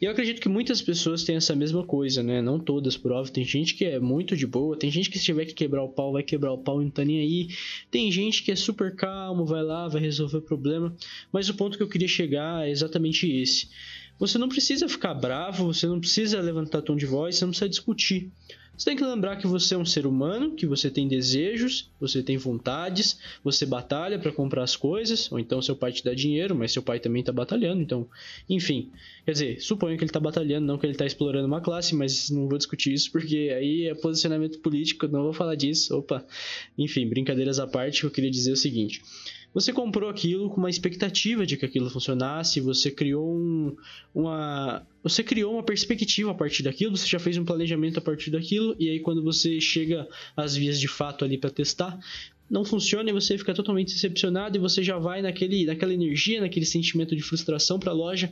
E 0.00 0.04
eu 0.04 0.10
acredito 0.10 0.40
que 0.42 0.48
muitas 0.48 0.82
pessoas 0.82 1.24
têm 1.24 1.36
essa 1.36 1.54
mesma 1.54 1.82
coisa, 1.82 2.22
né? 2.22 2.42
Não 2.42 2.58
todas, 2.58 2.96
por 2.96 3.12
óbvio. 3.12 3.32
Tem 3.32 3.44
gente 3.44 3.74
que 3.74 3.84
é 3.84 3.98
muito 3.98 4.36
de 4.36 4.46
boa, 4.46 4.76
tem 4.76 4.90
gente 4.90 5.08
que 5.08 5.18
se 5.18 5.24
tiver 5.24 5.46
que 5.46 5.54
quebrar 5.54 5.82
o 5.82 5.88
pau, 5.88 6.12
vai 6.12 6.22
quebrar 6.22 6.52
o 6.52 6.58
pau 6.58 6.82
e 6.82 6.84
não 6.84 6.90
tá 6.90 7.04
nem 7.04 7.20
aí. 7.20 7.48
Tem 7.90 8.10
gente 8.12 8.42
que 8.42 8.52
é 8.52 8.56
super 8.56 8.94
calmo, 8.94 9.46
vai 9.46 9.62
lá, 9.62 9.88
vai 9.88 10.02
resolver 10.02 10.36
o 10.36 10.42
problema. 10.42 10.94
Mas 11.32 11.48
o 11.48 11.54
ponto 11.54 11.78
que 11.78 11.82
eu 11.82 11.88
queria 11.88 12.08
chegar 12.08 12.66
é 12.66 12.70
exatamente 12.70 13.30
esse. 13.30 13.68
Você 14.18 14.38
não 14.38 14.48
precisa 14.48 14.88
ficar 14.88 15.14
bravo, 15.14 15.72
você 15.72 15.86
não 15.86 16.00
precisa 16.00 16.40
levantar 16.40 16.82
tom 16.82 16.96
de 16.96 17.06
voz, 17.06 17.36
você 17.36 17.44
não 17.44 17.50
precisa 17.50 17.68
discutir. 17.68 18.30
Você 18.76 18.90
tem 18.90 18.96
que 18.96 19.04
lembrar 19.04 19.36
que 19.36 19.46
você 19.46 19.74
é 19.74 19.78
um 19.78 19.86
ser 19.86 20.06
humano, 20.06 20.52
que 20.52 20.66
você 20.66 20.90
tem 20.90 21.08
desejos, 21.08 21.90
você 21.98 22.22
tem 22.22 22.36
vontades, 22.36 23.18
você 23.42 23.64
batalha 23.64 24.18
para 24.18 24.30
comprar 24.30 24.62
as 24.62 24.76
coisas, 24.76 25.32
ou 25.32 25.38
então 25.38 25.62
seu 25.62 25.74
pai 25.74 25.92
te 25.92 26.04
dá 26.04 26.12
dinheiro, 26.12 26.54
mas 26.54 26.72
seu 26.72 26.82
pai 26.82 27.00
também 27.00 27.20
está 27.20 27.32
batalhando, 27.32 27.80
então, 27.80 28.06
enfim. 28.48 28.90
Quer 29.24 29.32
dizer, 29.32 29.60
suponho 29.62 29.96
que 29.96 30.04
ele 30.04 30.10
está 30.10 30.20
batalhando, 30.20 30.66
não 30.66 30.76
que 30.76 30.84
ele 30.84 30.92
está 30.92 31.06
explorando 31.06 31.46
uma 31.46 31.60
classe, 31.60 31.94
mas 31.94 32.28
não 32.28 32.48
vou 32.48 32.58
discutir 32.58 32.92
isso 32.92 33.10
porque 33.10 33.50
aí 33.56 33.86
é 33.86 33.94
posicionamento 33.94 34.58
político, 34.58 35.08
não 35.08 35.22
vou 35.22 35.32
falar 35.32 35.54
disso. 35.54 35.96
Opa. 35.96 36.24
Enfim, 36.76 37.08
brincadeiras 37.08 37.58
à 37.58 37.66
parte, 37.66 38.04
eu 38.04 38.10
queria 38.10 38.30
dizer 38.30 38.52
o 38.52 38.56
seguinte: 38.56 39.02
você 39.56 39.72
comprou 39.72 40.10
aquilo 40.10 40.50
com 40.50 40.58
uma 40.58 40.68
expectativa 40.68 41.46
de 41.46 41.56
que 41.56 41.64
aquilo 41.64 41.88
funcionasse, 41.88 42.60
você 42.60 42.90
criou 42.90 43.26
um, 43.26 43.74
uma. 44.14 44.86
Você 45.02 45.24
criou 45.24 45.54
uma 45.54 45.62
perspectiva 45.62 46.30
a 46.30 46.34
partir 46.34 46.62
daquilo, 46.62 46.94
você 46.94 47.06
já 47.06 47.18
fez 47.18 47.38
um 47.38 47.44
planejamento 47.44 47.98
a 47.98 48.02
partir 48.02 48.30
daquilo, 48.30 48.76
e 48.78 48.90
aí 48.90 49.00
quando 49.00 49.22
você 49.22 49.58
chega 49.58 50.06
às 50.36 50.54
vias 50.54 50.78
de 50.78 50.86
fato 50.86 51.24
ali 51.24 51.38
para 51.38 51.48
testar, 51.48 51.98
não 52.50 52.66
funciona 52.66 53.08
e 53.08 53.14
você 53.14 53.38
fica 53.38 53.54
totalmente 53.54 53.94
decepcionado 53.94 54.58
e 54.58 54.60
você 54.60 54.82
já 54.82 54.98
vai 54.98 55.22
naquele, 55.22 55.64
naquela 55.64 55.94
energia, 55.94 56.42
naquele 56.42 56.66
sentimento 56.66 57.16
de 57.16 57.22
frustração 57.22 57.78
para 57.78 57.92
a 57.92 57.94
loja. 57.94 58.30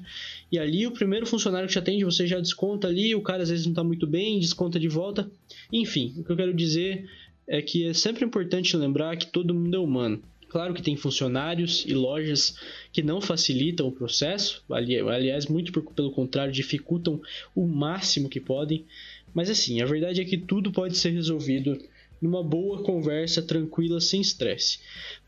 E 0.52 0.58
ali 0.58 0.86
o 0.86 0.90
primeiro 0.90 1.24
funcionário 1.24 1.66
que 1.66 1.72
te 1.72 1.78
atende, 1.78 2.04
você 2.04 2.26
já 2.26 2.38
desconta 2.38 2.86
ali, 2.86 3.14
o 3.14 3.22
cara 3.22 3.44
às 3.44 3.48
vezes 3.48 3.64
não 3.64 3.72
está 3.72 3.82
muito 3.82 4.06
bem, 4.06 4.38
desconta 4.38 4.78
de 4.78 4.88
volta. 4.88 5.30
Enfim, 5.72 6.12
o 6.18 6.22
que 6.22 6.30
eu 6.30 6.36
quero 6.36 6.52
dizer 6.52 7.08
é 7.46 7.62
que 7.62 7.86
é 7.86 7.94
sempre 7.94 8.26
importante 8.26 8.76
lembrar 8.76 9.16
que 9.16 9.26
todo 9.26 9.54
mundo 9.54 9.74
é 9.74 9.78
humano. 9.78 10.22
Claro 10.54 10.72
que 10.72 10.84
tem 10.84 10.94
funcionários 10.94 11.84
e 11.84 11.94
lojas 11.94 12.56
que 12.92 13.02
não 13.02 13.20
facilitam 13.20 13.88
o 13.88 13.90
processo, 13.92 14.62
aliás, 14.70 15.48
muito 15.48 15.72
pelo 15.72 16.12
contrário, 16.12 16.52
dificultam 16.52 17.20
o 17.56 17.66
máximo 17.66 18.28
que 18.28 18.38
podem. 18.38 18.84
Mas 19.34 19.50
assim, 19.50 19.82
a 19.82 19.84
verdade 19.84 20.20
é 20.20 20.24
que 20.24 20.38
tudo 20.38 20.70
pode 20.70 20.96
ser 20.96 21.10
resolvido 21.10 21.76
numa 22.22 22.40
boa 22.40 22.84
conversa 22.84 23.42
tranquila, 23.42 24.00
sem 24.00 24.20
estresse. 24.20 24.78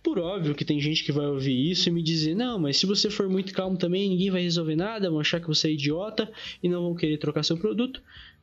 Por 0.00 0.16
óbvio 0.20 0.54
que 0.54 0.64
tem 0.64 0.80
gente 0.80 1.02
que 1.02 1.10
vai 1.10 1.26
ouvir 1.26 1.72
isso 1.72 1.88
e 1.88 1.92
me 1.92 2.04
dizer: 2.04 2.36
não, 2.36 2.56
mas 2.56 2.76
se 2.76 2.86
você 2.86 3.10
for 3.10 3.28
muito 3.28 3.52
calmo 3.52 3.76
também, 3.76 4.08
ninguém 4.08 4.30
vai 4.30 4.42
resolver 4.42 4.76
nada, 4.76 5.10
vão 5.10 5.18
achar 5.18 5.40
que 5.40 5.48
você 5.48 5.66
é 5.66 5.72
idiota 5.72 6.30
e 6.62 6.68
não 6.68 6.82
vão 6.82 6.94
querer 6.94 7.18
trocar 7.18 7.42
seu 7.42 7.58
produto. 7.58 8.00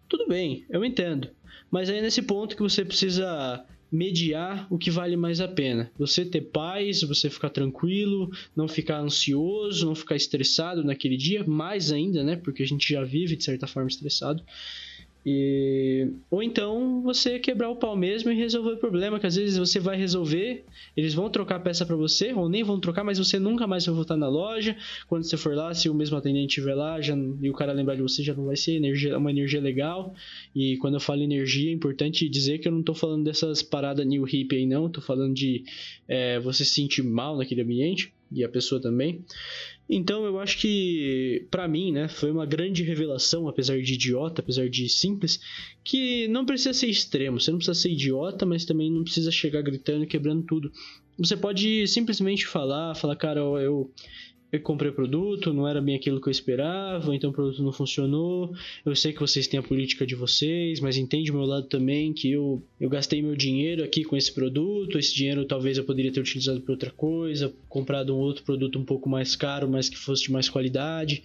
Tudo 0.09 0.27
bem, 0.27 0.65
eu 0.69 0.83
entendo. 0.83 1.29
Mas 1.71 1.89
aí 1.89 1.99
é 1.99 2.01
nesse 2.01 2.21
ponto 2.21 2.57
que 2.57 2.61
você 2.61 2.83
precisa 2.83 3.65
mediar 3.93 4.65
o 4.71 4.77
que 4.77 4.89
vale 4.89 5.15
mais 5.15 5.39
a 5.39 5.47
pena. 5.47 5.91
Você 5.99 6.25
ter 6.25 6.41
paz, 6.41 7.03
você 7.03 7.29
ficar 7.29 7.51
tranquilo, 7.51 8.31
não 8.55 8.67
ficar 8.67 8.99
ansioso, 8.99 9.85
não 9.85 9.93
ficar 9.93 10.15
estressado 10.15 10.83
naquele 10.83 11.15
dia, 11.15 11.43
mais 11.45 11.91
ainda, 11.91 12.23
né? 12.23 12.35
Porque 12.35 12.63
a 12.63 12.65
gente 12.65 12.91
já 12.91 13.03
vive 13.03 13.35
de 13.35 13.43
certa 13.43 13.67
forma 13.67 13.87
estressado. 13.87 14.43
E... 15.25 16.09
Ou 16.29 16.43
então 16.43 17.01
você 17.01 17.39
quebrar 17.39 17.69
o 17.69 17.75
pau 17.75 17.95
mesmo 17.95 18.31
e 18.31 18.35
resolver 18.35 18.73
o 18.73 18.77
problema, 18.77 19.19
que 19.19 19.27
às 19.27 19.35
vezes 19.35 19.57
você 19.57 19.79
vai 19.79 19.97
resolver, 19.97 20.65
eles 20.97 21.13
vão 21.13 21.29
trocar 21.29 21.55
a 21.55 21.59
peça 21.59 21.85
para 21.85 21.95
você, 21.95 22.33
ou 22.33 22.49
nem 22.49 22.63
vão 22.63 22.79
trocar, 22.79 23.03
mas 23.03 23.17
você 23.17 23.39
nunca 23.39 23.65
mais 23.65 23.85
vai 23.85 23.95
voltar 23.95 24.17
na 24.17 24.27
loja. 24.27 24.75
Quando 25.07 25.23
você 25.23 25.37
for 25.37 25.55
lá, 25.55 25.73
se 25.73 25.89
o 25.89 25.93
mesmo 25.93 26.17
atendente 26.17 26.47
estiver 26.47 26.75
lá 26.75 26.99
já, 27.01 27.15
e 27.41 27.49
o 27.49 27.53
cara 27.53 27.71
lembrar 27.71 27.95
de 27.95 28.01
você, 28.01 28.21
já 28.21 28.33
não 28.33 28.45
vai 28.45 28.55
ser 28.55 28.73
energia, 28.73 29.17
uma 29.17 29.31
energia 29.31 29.61
legal. 29.61 30.13
E 30.55 30.77
quando 30.77 30.95
eu 30.95 30.99
falo 30.99 31.21
energia, 31.21 31.69
é 31.69 31.73
importante 31.73 32.27
dizer 32.27 32.59
que 32.59 32.67
eu 32.67 32.71
não 32.71 32.81
estou 32.81 32.95
falando 32.95 33.23
dessas 33.23 33.61
paradas 33.61 34.05
new 34.05 34.27
hip 34.27 34.55
aí, 34.55 34.65
não. 34.65 34.87
Estou 34.87 35.03
falando 35.03 35.33
de 35.33 35.63
é, 36.07 36.39
você 36.39 36.65
se 36.65 36.73
sentir 36.73 37.03
mal 37.03 37.37
naquele 37.37 37.61
ambiente, 37.61 38.13
e 38.33 38.43
a 38.43 38.49
pessoa 38.49 38.81
também. 38.81 39.23
Então 39.89 40.25
eu 40.25 40.39
acho 40.39 40.59
que 40.59 41.45
para 41.51 41.67
mim, 41.67 41.91
né, 41.91 42.07
foi 42.07 42.31
uma 42.31 42.45
grande 42.45 42.83
revelação, 42.83 43.47
apesar 43.47 43.81
de 43.81 43.93
idiota, 43.93 44.41
apesar 44.41 44.69
de 44.69 44.87
simples, 44.87 45.39
que 45.83 46.27
não 46.29 46.45
precisa 46.45 46.73
ser 46.73 46.87
extremo, 46.87 47.39
você 47.39 47.51
não 47.51 47.57
precisa 47.57 47.79
ser 47.79 47.91
idiota, 47.91 48.45
mas 48.45 48.65
também 48.65 48.89
não 48.89 49.03
precisa 49.03 49.31
chegar 49.31 49.61
gritando 49.61 50.07
quebrando 50.07 50.43
tudo. 50.43 50.71
Você 51.17 51.37
pode 51.37 51.87
simplesmente 51.87 52.47
falar, 52.47 52.95
falar, 52.95 53.15
cara, 53.15 53.39
eu 53.39 53.91
eu 54.53 54.61
comprei 54.61 54.91
produto, 54.91 55.51
não 55.51 55.67
era 55.67 55.81
bem 55.81 55.95
aquilo 55.95 56.21
que 56.21 56.27
eu 56.27 56.31
esperava, 56.31 57.15
então 57.15 57.31
o 57.31 57.33
produto 57.33 57.63
não 57.63 57.71
funcionou. 57.71 58.53
Eu 58.85 58.95
sei 58.95 59.11
que 59.11 59.19
vocês 59.19 59.47
têm 59.47 59.59
a 59.59 59.63
política 59.63 60.05
de 60.05 60.13
vocês, 60.13 60.79
mas 60.79 60.95
entende 60.95 61.31
o 61.31 61.33
meu 61.33 61.45
lado 61.45 61.65
também 61.65 62.13
que 62.13 62.31
eu, 62.31 62.61
eu 62.79 62.87
gastei 62.87 63.19
meu 63.19 63.35
dinheiro 63.35 63.83
aqui 63.83 64.03
com 64.03 64.15
esse 64.15 64.31
produto. 64.31 64.99
Esse 64.99 65.15
dinheiro 65.15 65.43
talvez 65.45 65.79
eu 65.79 65.83
poderia 65.83 66.11
ter 66.11 66.19
utilizado 66.19 66.61
para 66.61 66.71
outra 66.71 66.91
coisa, 66.91 67.51
comprado 67.67 68.15
um 68.15 68.19
outro 68.19 68.43
produto 68.43 68.77
um 68.77 68.85
pouco 68.85 69.09
mais 69.09 69.35
caro, 69.35 69.67
mas 69.67 69.89
que 69.89 69.97
fosse 69.97 70.23
de 70.23 70.31
mais 70.31 70.47
qualidade. 70.47 71.23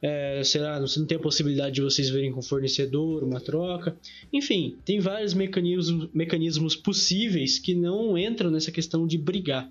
É, 0.00 0.42
será, 0.42 0.80
você 0.80 0.98
não 0.98 1.06
tem 1.06 1.18
a 1.18 1.20
possibilidade 1.20 1.74
de 1.74 1.82
vocês 1.82 2.08
verem 2.08 2.32
com 2.32 2.40
fornecedor, 2.40 3.22
uma 3.22 3.40
troca. 3.42 3.94
Enfim, 4.32 4.76
tem 4.86 5.00
vários 5.00 5.34
mecanismos, 5.34 6.08
mecanismos 6.14 6.74
possíveis 6.74 7.58
que 7.58 7.74
não 7.74 8.16
entram 8.16 8.50
nessa 8.50 8.72
questão 8.72 9.06
de 9.06 9.18
brigar. 9.18 9.70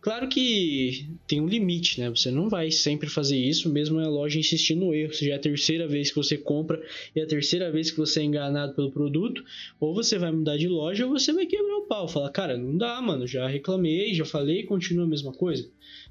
Claro 0.00 0.28
que 0.28 1.08
tem 1.26 1.40
um 1.40 1.48
limite, 1.48 2.00
né? 2.00 2.08
Você 2.08 2.30
não 2.30 2.48
vai 2.48 2.70
sempre 2.70 3.08
fazer 3.08 3.36
isso, 3.36 3.68
mesmo 3.68 3.98
a 3.98 4.08
loja 4.08 4.38
insistir 4.38 4.76
no 4.76 4.94
erro. 4.94 5.12
Se 5.12 5.26
já 5.26 5.32
é 5.32 5.36
a 5.36 5.40
terceira 5.40 5.88
vez 5.88 6.10
que 6.10 6.16
você 6.16 6.38
compra 6.38 6.80
e 7.16 7.20
é 7.20 7.24
a 7.24 7.26
terceira 7.26 7.70
vez 7.70 7.90
que 7.90 7.96
você 7.96 8.20
é 8.20 8.22
enganado 8.22 8.74
pelo 8.74 8.92
produto, 8.92 9.44
ou 9.80 9.92
você 9.92 10.16
vai 10.16 10.30
mudar 10.30 10.56
de 10.56 10.68
loja 10.68 11.04
ou 11.04 11.12
você 11.12 11.32
vai 11.32 11.46
quebrar 11.46 11.77
pau. 11.88 12.06
Falar, 12.06 12.30
cara, 12.30 12.56
não 12.56 12.76
dá, 12.76 13.00
mano, 13.00 13.26
já 13.26 13.48
reclamei, 13.48 14.14
já 14.14 14.24
falei, 14.24 14.64
continua 14.64 15.04
a 15.04 15.08
mesma 15.08 15.32
coisa 15.32 15.68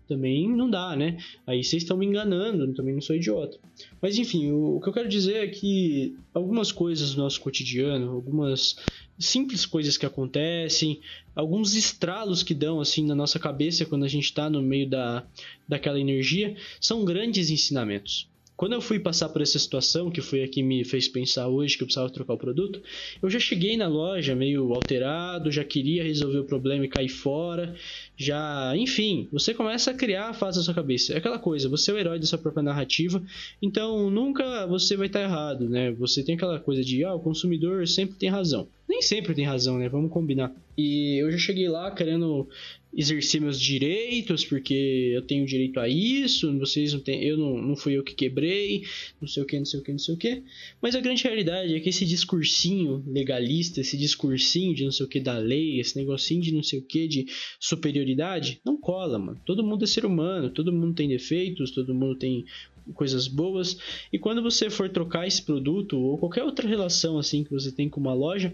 também 0.07 0.49
não 0.49 0.69
dá, 0.69 0.95
né? 0.95 1.17
Aí 1.45 1.63
vocês 1.63 1.83
estão 1.83 1.97
me 1.97 2.05
enganando, 2.05 2.73
também 2.73 2.93
não 2.93 3.01
sou 3.01 3.15
idiota. 3.15 3.59
Mas 4.01 4.17
enfim, 4.17 4.51
o, 4.51 4.77
o, 4.77 4.81
que 4.81 4.87
eu 4.87 4.93
quero 4.93 5.09
dizer 5.09 5.35
é 5.35 5.47
que 5.47 6.15
algumas 6.33 6.71
coisas 6.71 7.13
do 7.13 7.21
nosso 7.21 7.41
cotidiano, 7.41 8.11
algumas 8.11 8.77
simples 9.19 9.65
coisas 9.65 9.97
que 9.97 10.05
acontecem, 10.05 11.01
alguns 11.35 11.75
estralos 11.75 12.41
que 12.41 12.53
dão 12.53 12.79
assim 12.79 13.05
na 13.05 13.15
nossa 13.15 13.37
cabeça 13.37 13.85
quando 13.85 14.05
a 14.05 14.07
gente 14.07 14.25
está 14.25 14.49
no 14.49 14.61
meio 14.61 14.89
da, 14.89 15.25
daquela 15.67 15.99
energia, 15.99 16.55
são 16.79 17.03
grandes 17.03 17.49
ensinamentos. 17.49 18.29
Quando 18.57 18.73
eu 18.73 18.81
fui 18.81 18.99
passar 18.99 19.29
por 19.29 19.39
essa 19.39 19.59
situação, 19.59 20.09
que 20.09 20.19
foi 20.19 20.43
a 20.43 20.47
que 20.47 20.63
me 20.63 20.83
fez 20.83 21.07
pensar 21.07 21.47
hoje 21.47 21.77
que 21.77 21.83
eu 21.83 21.85
precisava 21.85 22.09
trocar 22.09 22.33
o 22.33 22.37
produto, 22.39 22.81
eu 23.21 23.29
já 23.29 23.39
cheguei 23.39 23.77
na 23.77 23.87
loja 23.87 24.35
meio 24.35 24.73
alterado, 24.73 25.51
já 25.51 25.63
queria 25.63 26.03
resolver 26.03 26.39
o 26.39 26.43
problema 26.43 26.83
e 26.83 26.89
cair 26.89 27.07
fora, 27.07 27.75
já, 28.17 28.73
enfim, 28.75 29.29
você 29.31 29.53
começa 29.53 29.91
a 29.91 29.93
criar 29.93 30.29
a 30.29 30.33
fase 30.33 30.57
da 30.57 30.63
sua 30.63 30.73
cabeça. 30.73 31.13
É 31.13 31.17
aquela 31.17 31.37
coisa, 31.37 31.69
você 31.69 31.91
é 31.91 31.93
o 31.93 31.97
herói 31.99 32.19
da 32.19 32.25
sua 32.25 32.39
própria 32.39 32.63
narrativa, 32.63 33.21
então 33.61 34.09
nunca 34.09 34.65
você 34.65 34.97
vai 34.97 35.05
estar 35.05 35.21
errado, 35.21 35.69
né? 35.69 35.91
Você 35.91 36.23
tem 36.23 36.33
aquela 36.33 36.59
coisa 36.59 36.83
de, 36.83 37.03
ah, 37.03 37.13
o 37.13 37.19
consumidor 37.19 37.87
sempre 37.87 38.17
tem 38.17 38.27
razão. 38.27 38.67
Nem 38.97 39.01
sempre 39.03 39.35
tem 39.35 39.45
razão, 39.45 39.77
né? 39.77 39.87
Vamos 39.87 40.11
combinar. 40.11 40.51
E 40.75 41.21
eu 41.21 41.31
já 41.31 41.37
cheguei 41.37 41.69
lá 41.69 41.91
querendo 41.91 42.49
exercer 42.91 43.39
meus 43.39 43.61
direitos, 43.61 44.43
porque 44.43 45.11
eu 45.13 45.21
tenho 45.21 45.45
direito 45.45 45.79
a 45.79 45.87
isso, 45.87 46.57
vocês 46.57 46.93
não 46.93 46.99
têm, 46.99 47.23
eu 47.23 47.37
não, 47.37 47.61
não 47.61 47.75
fui 47.75 47.93
eu 47.93 48.03
que 48.03 48.15
quebrei, 48.15 48.81
não 49.21 49.27
sei 49.27 49.43
o 49.43 49.45
que, 49.45 49.59
não 49.59 49.65
sei 49.67 49.79
o 49.79 49.83
que, 49.83 49.91
não 49.91 49.99
sei 49.99 50.15
o 50.15 50.17
que. 50.17 50.41
Mas 50.81 50.95
a 50.95 50.99
grande 50.99 51.23
realidade 51.23 51.75
é 51.75 51.79
que 51.79 51.89
esse 51.89 52.05
discursinho 52.05 53.03
legalista, 53.05 53.81
esse 53.81 53.95
discursinho 53.95 54.73
de 54.73 54.83
não 54.83 54.91
sei 54.91 55.05
o 55.05 55.09
que 55.09 55.19
da 55.19 55.37
lei, 55.37 55.79
esse 55.79 55.95
negocinho 55.95 56.41
de 56.41 56.51
não 56.51 56.63
sei 56.63 56.79
o 56.79 56.83
que 56.83 57.07
de 57.07 57.27
superioridade, 57.59 58.59
não 58.65 58.75
cola, 58.75 59.19
mano. 59.19 59.39
Todo 59.45 59.63
mundo 59.63 59.83
é 59.83 59.87
ser 59.87 60.05
humano, 60.07 60.49
todo 60.49 60.73
mundo 60.73 60.95
tem 60.95 61.07
defeitos, 61.07 61.69
todo 61.69 61.93
mundo 61.93 62.15
tem 62.15 62.45
coisas 62.93 63.27
boas. 63.27 63.77
E 64.11 64.19
quando 64.19 64.41
você 64.41 64.69
for 64.69 64.89
trocar 64.89 65.27
esse 65.27 65.41
produto 65.41 65.99
ou 65.99 66.17
qualquer 66.17 66.43
outra 66.43 66.67
relação 66.67 67.17
assim 67.17 67.43
que 67.43 67.51
você 67.51 67.71
tem 67.71 67.89
com 67.89 67.99
uma 67.99 68.13
loja, 68.13 68.53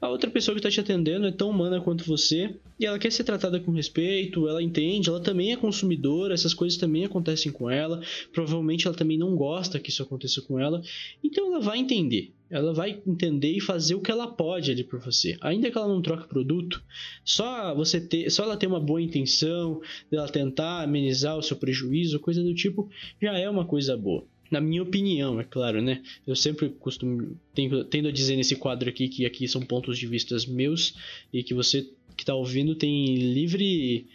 a 0.00 0.08
outra 0.08 0.30
pessoa 0.30 0.54
que 0.54 0.60
está 0.60 0.70
te 0.70 0.80
atendendo 0.80 1.26
é 1.26 1.32
tão 1.32 1.50
humana 1.50 1.80
quanto 1.80 2.04
você 2.04 2.54
e 2.78 2.86
ela 2.86 2.98
quer 2.98 3.10
ser 3.10 3.24
tratada 3.24 3.58
com 3.58 3.72
respeito, 3.72 4.46
ela 4.46 4.62
entende, 4.62 5.08
ela 5.08 5.20
também 5.20 5.52
é 5.52 5.56
consumidora, 5.56 6.34
essas 6.34 6.54
coisas 6.54 6.78
também 6.78 7.04
acontecem 7.04 7.50
com 7.50 7.68
ela. 7.68 8.00
Provavelmente 8.32 8.86
ela 8.86 8.96
também 8.96 9.18
não 9.18 9.34
gosta 9.34 9.80
que 9.80 9.90
isso 9.90 10.02
aconteça 10.02 10.40
com 10.40 10.58
ela, 10.58 10.80
então 11.22 11.46
ela 11.46 11.60
vai 11.60 11.78
entender. 11.78 12.32
Ela 12.48 12.72
vai 12.72 13.02
entender 13.06 13.50
e 13.50 13.60
fazer 13.60 13.94
o 13.96 14.00
que 14.00 14.10
ela 14.10 14.26
pode 14.26 14.70
ali 14.70 14.84
por 14.84 15.00
você. 15.00 15.36
Ainda 15.40 15.70
que 15.70 15.76
ela 15.76 15.88
não 15.88 16.00
troque 16.00 16.28
produto, 16.28 16.82
só 17.24 17.74
você 17.74 18.00
ter, 18.00 18.30
só 18.30 18.44
ela 18.44 18.56
ter 18.56 18.68
uma 18.68 18.80
boa 18.80 19.02
intenção, 19.02 19.82
dela 20.10 20.28
tentar 20.28 20.82
amenizar 20.82 21.36
o 21.36 21.42
seu 21.42 21.56
prejuízo, 21.56 22.20
coisa 22.20 22.42
do 22.42 22.54
tipo, 22.54 22.88
já 23.20 23.36
é 23.36 23.50
uma 23.50 23.66
coisa 23.66 23.96
boa 23.96 24.24
na 24.50 24.60
minha 24.60 24.82
opinião, 24.82 25.40
é 25.40 25.44
claro, 25.44 25.82
né? 25.82 26.02
Eu 26.26 26.34
sempre 26.34 26.68
costumo 26.68 27.36
tendo, 27.54 28.08
a 28.08 28.12
dizer 28.12 28.36
nesse 28.36 28.56
quadro 28.56 28.88
aqui 28.88 29.08
que 29.08 29.26
aqui 29.26 29.46
são 29.46 29.60
pontos 29.60 29.98
de 29.98 30.06
vistas 30.06 30.46
meus 30.46 30.94
e 31.32 31.42
que 31.42 31.54
você 31.54 31.88
que 32.16 32.22
está 32.22 32.34
ouvindo 32.34 32.74
tem 32.74 33.14
livre 33.14 34.06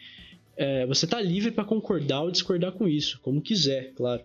é, 0.55 0.85
você 0.85 1.05
está 1.05 1.21
livre 1.21 1.51
para 1.51 1.63
concordar 1.63 2.21
ou 2.21 2.31
discordar 2.31 2.73
com 2.73 2.87
isso, 2.87 3.19
como 3.21 3.41
quiser, 3.41 3.91
claro. 3.95 4.21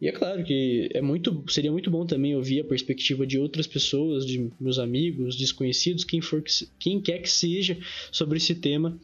E 0.00 0.06
é 0.06 0.12
claro 0.12 0.44
que 0.44 0.90
é 0.92 1.00
muito, 1.00 1.42
seria 1.48 1.72
muito 1.72 1.90
bom 1.90 2.04
também 2.04 2.36
ouvir 2.36 2.60
a 2.60 2.64
perspectiva 2.64 3.26
de 3.26 3.38
outras 3.38 3.66
pessoas, 3.66 4.26
de 4.26 4.50
meus 4.60 4.78
amigos, 4.78 5.36
desconhecidos, 5.36 6.04
quem 6.04 6.20
for 6.20 6.42
quem 6.78 7.00
quer 7.00 7.18
que 7.18 7.30
seja 7.30 7.78
sobre 8.12 8.36
esse 8.36 8.54
tema 8.54 8.98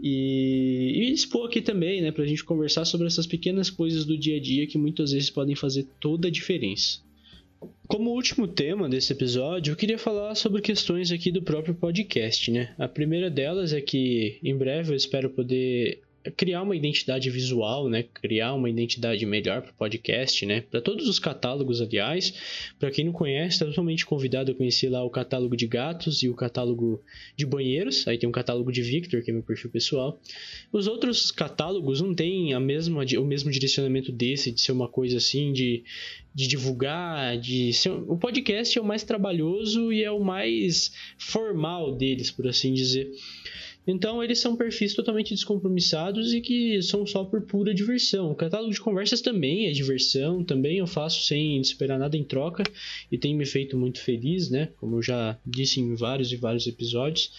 e, 0.00 0.92
e 0.96 1.12
expor 1.12 1.46
aqui 1.46 1.60
também, 1.60 2.02
né, 2.02 2.12
para 2.12 2.24
a 2.24 2.26
gente 2.26 2.44
conversar 2.44 2.84
sobre 2.84 3.06
essas 3.06 3.26
pequenas 3.26 3.70
coisas 3.70 4.04
do 4.04 4.16
dia 4.16 4.36
a 4.36 4.40
dia 4.40 4.66
que 4.66 4.78
muitas 4.78 5.12
vezes 5.12 5.30
podem 5.30 5.54
fazer 5.54 5.86
toda 6.00 6.28
a 6.28 6.30
diferença. 6.30 7.00
Como 7.88 8.10
último 8.10 8.46
tema 8.46 8.88
desse 8.88 9.12
episódio, 9.12 9.72
eu 9.72 9.76
queria 9.76 9.98
falar 9.98 10.34
sobre 10.34 10.60
questões 10.60 11.10
aqui 11.10 11.30
do 11.30 11.42
próprio 11.42 11.74
podcast, 11.74 12.50
né? 12.50 12.74
A 12.78 12.86
primeira 12.86 13.30
delas 13.30 13.72
é 13.72 13.80
que 13.80 14.38
em 14.42 14.56
breve 14.56 14.92
eu 14.92 14.96
espero 14.96 15.30
poder 15.30 16.00
criar 16.30 16.62
uma 16.62 16.76
identidade 16.76 17.30
visual, 17.30 17.88
né? 17.88 18.02
Criar 18.02 18.54
uma 18.54 18.68
identidade 18.68 19.24
melhor 19.26 19.62
para 19.62 19.70
o 19.70 19.74
podcast, 19.74 20.44
né? 20.46 20.62
Para 20.62 20.80
todos 20.80 21.08
os 21.08 21.18
catálogos, 21.18 21.80
aliás. 21.80 22.34
Para 22.78 22.90
quem 22.90 23.04
não 23.04 23.12
conhece, 23.12 23.54
está 23.54 23.66
totalmente 23.66 24.04
convidado 24.04 24.52
a 24.52 24.54
conhecer 24.54 24.88
lá 24.88 25.04
o 25.04 25.10
catálogo 25.10 25.56
de 25.56 25.66
gatos 25.66 26.22
e 26.22 26.28
o 26.28 26.34
catálogo 26.34 27.02
de 27.36 27.46
banheiros. 27.46 28.06
Aí 28.08 28.18
tem 28.18 28.28
um 28.28 28.32
catálogo 28.32 28.72
de 28.72 28.82
Victor, 28.82 29.22
que 29.22 29.30
é 29.30 29.34
meu 29.34 29.42
perfil 29.42 29.70
pessoal. 29.70 30.20
Os 30.72 30.86
outros 30.86 31.30
catálogos 31.30 32.00
não 32.00 32.14
têm 32.14 32.54
a 32.54 32.60
mesma, 32.60 33.04
o 33.18 33.24
mesmo 33.24 33.50
direcionamento 33.50 34.12
desse, 34.12 34.50
de 34.50 34.60
ser 34.60 34.72
uma 34.72 34.88
coisa 34.88 35.18
assim, 35.18 35.52
de, 35.52 35.84
de 36.34 36.46
divulgar, 36.46 37.38
de 37.38 37.72
ser... 37.72 37.90
o 37.90 38.16
podcast 38.16 38.78
é 38.78 38.80
o 38.80 38.84
mais 38.84 39.02
trabalhoso 39.02 39.92
e 39.92 40.02
é 40.02 40.10
o 40.10 40.22
mais 40.22 40.92
formal 41.18 41.94
deles, 41.94 42.30
por 42.30 42.46
assim 42.46 42.72
dizer. 42.72 43.10
Então 43.86 44.22
eles 44.22 44.40
são 44.40 44.56
perfis 44.56 44.94
totalmente 44.94 45.32
descompromissados 45.32 46.32
e 46.32 46.40
que 46.40 46.82
são 46.82 47.06
só 47.06 47.24
por 47.24 47.42
pura 47.42 47.72
diversão. 47.72 48.30
O 48.30 48.34
catálogo 48.34 48.72
de 48.72 48.80
conversas 48.80 49.20
também 49.20 49.66
é 49.66 49.70
diversão, 49.70 50.42
também 50.42 50.78
eu 50.78 50.86
faço 50.86 51.24
sem 51.26 51.60
esperar 51.60 51.98
nada 51.98 52.16
em 52.16 52.24
troca 52.24 52.64
e 53.10 53.16
tem 53.16 53.34
me 53.34 53.46
feito 53.46 53.78
muito 53.78 54.00
feliz, 54.00 54.50
né? 54.50 54.70
Como 54.78 54.96
eu 54.96 55.02
já 55.02 55.38
disse 55.46 55.80
em 55.80 55.94
vários 55.94 56.32
e 56.32 56.36
vários 56.36 56.66
episódios 56.66 57.30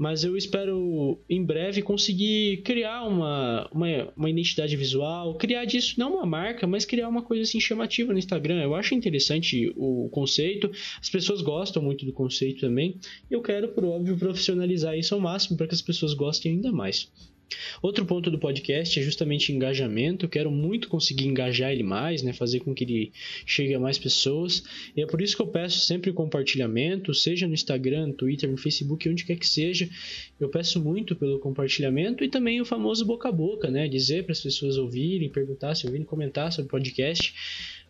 mas 0.00 0.24
eu 0.24 0.34
espero 0.34 1.20
em 1.28 1.44
breve 1.44 1.82
conseguir 1.82 2.62
criar 2.62 3.02
uma, 3.02 3.68
uma, 3.70 3.86
uma, 4.16 4.30
identidade 4.30 4.74
visual, 4.74 5.34
criar 5.34 5.66
disso 5.66 5.96
não 5.98 6.14
uma 6.14 6.24
marca, 6.24 6.66
mas 6.66 6.86
criar 6.86 7.06
uma 7.06 7.20
coisa 7.20 7.42
assim 7.42 7.60
chamativa 7.60 8.10
no 8.10 8.18
Instagram. 8.18 8.62
Eu 8.62 8.74
acho 8.74 8.94
interessante 8.94 9.70
o 9.76 10.08
conceito, 10.08 10.70
as 10.98 11.10
pessoas 11.10 11.42
gostam 11.42 11.82
muito 11.82 12.06
do 12.06 12.14
conceito 12.14 12.60
também. 12.60 12.96
Eu 13.30 13.42
quero, 13.42 13.68
por 13.68 13.84
óbvio, 13.84 14.16
profissionalizar 14.16 14.96
isso 14.96 15.14
ao 15.14 15.20
máximo 15.20 15.58
para 15.58 15.66
que 15.66 15.74
as 15.74 15.82
pessoas 15.82 16.14
gostem 16.14 16.52
ainda 16.52 16.72
mais. 16.72 17.12
Outro 17.82 18.04
ponto 18.04 18.30
do 18.30 18.38
podcast 18.38 18.98
é 18.98 19.02
justamente 19.02 19.52
engajamento. 19.52 20.28
Quero 20.28 20.50
muito 20.50 20.88
conseguir 20.88 21.26
engajar 21.26 21.72
ele 21.72 21.82
mais, 21.82 22.22
né? 22.22 22.32
fazer 22.32 22.60
com 22.60 22.74
que 22.74 22.84
ele 22.84 23.12
chegue 23.44 23.74
a 23.74 23.80
mais 23.80 23.98
pessoas. 23.98 24.62
E 24.96 25.02
é 25.02 25.06
por 25.06 25.20
isso 25.20 25.36
que 25.36 25.42
eu 25.42 25.46
peço 25.46 25.80
sempre 25.80 26.12
compartilhamento, 26.12 27.12
seja 27.14 27.46
no 27.46 27.54
Instagram, 27.54 28.12
Twitter, 28.12 28.50
no 28.50 28.56
Facebook, 28.56 29.08
onde 29.08 29.24
quer 29.24 29.36
que 29.36 29.46
seja. 29.46 29.88
Eu 30.38 30.48
peço 30.48 30.80
muito 30.80 31.14
pelo 31.16 31.38
compartilhamento 31.38 32.24
e 32.24 32.28
também 32.28 32.60
o 32.60 32.64
famoso 32.64 33.04
boca 33.04 33.28
a 33.28 33.32
boca, 33.32 33.70
né? 33.70 33.88
Dizer 33.88 34.24
para 34.24 34.32
as 34.32 34.40
pessoas 34.40 34.76
ouvirem, 34.76 35.28
perguntar 35.28 35.74
se 35.74 35.86
ouvirem, 35.86 36.06
comentar 36.06 36.52
sobre 36.52 36.66
o 36.66 36.70
podcast. 36.70 37.34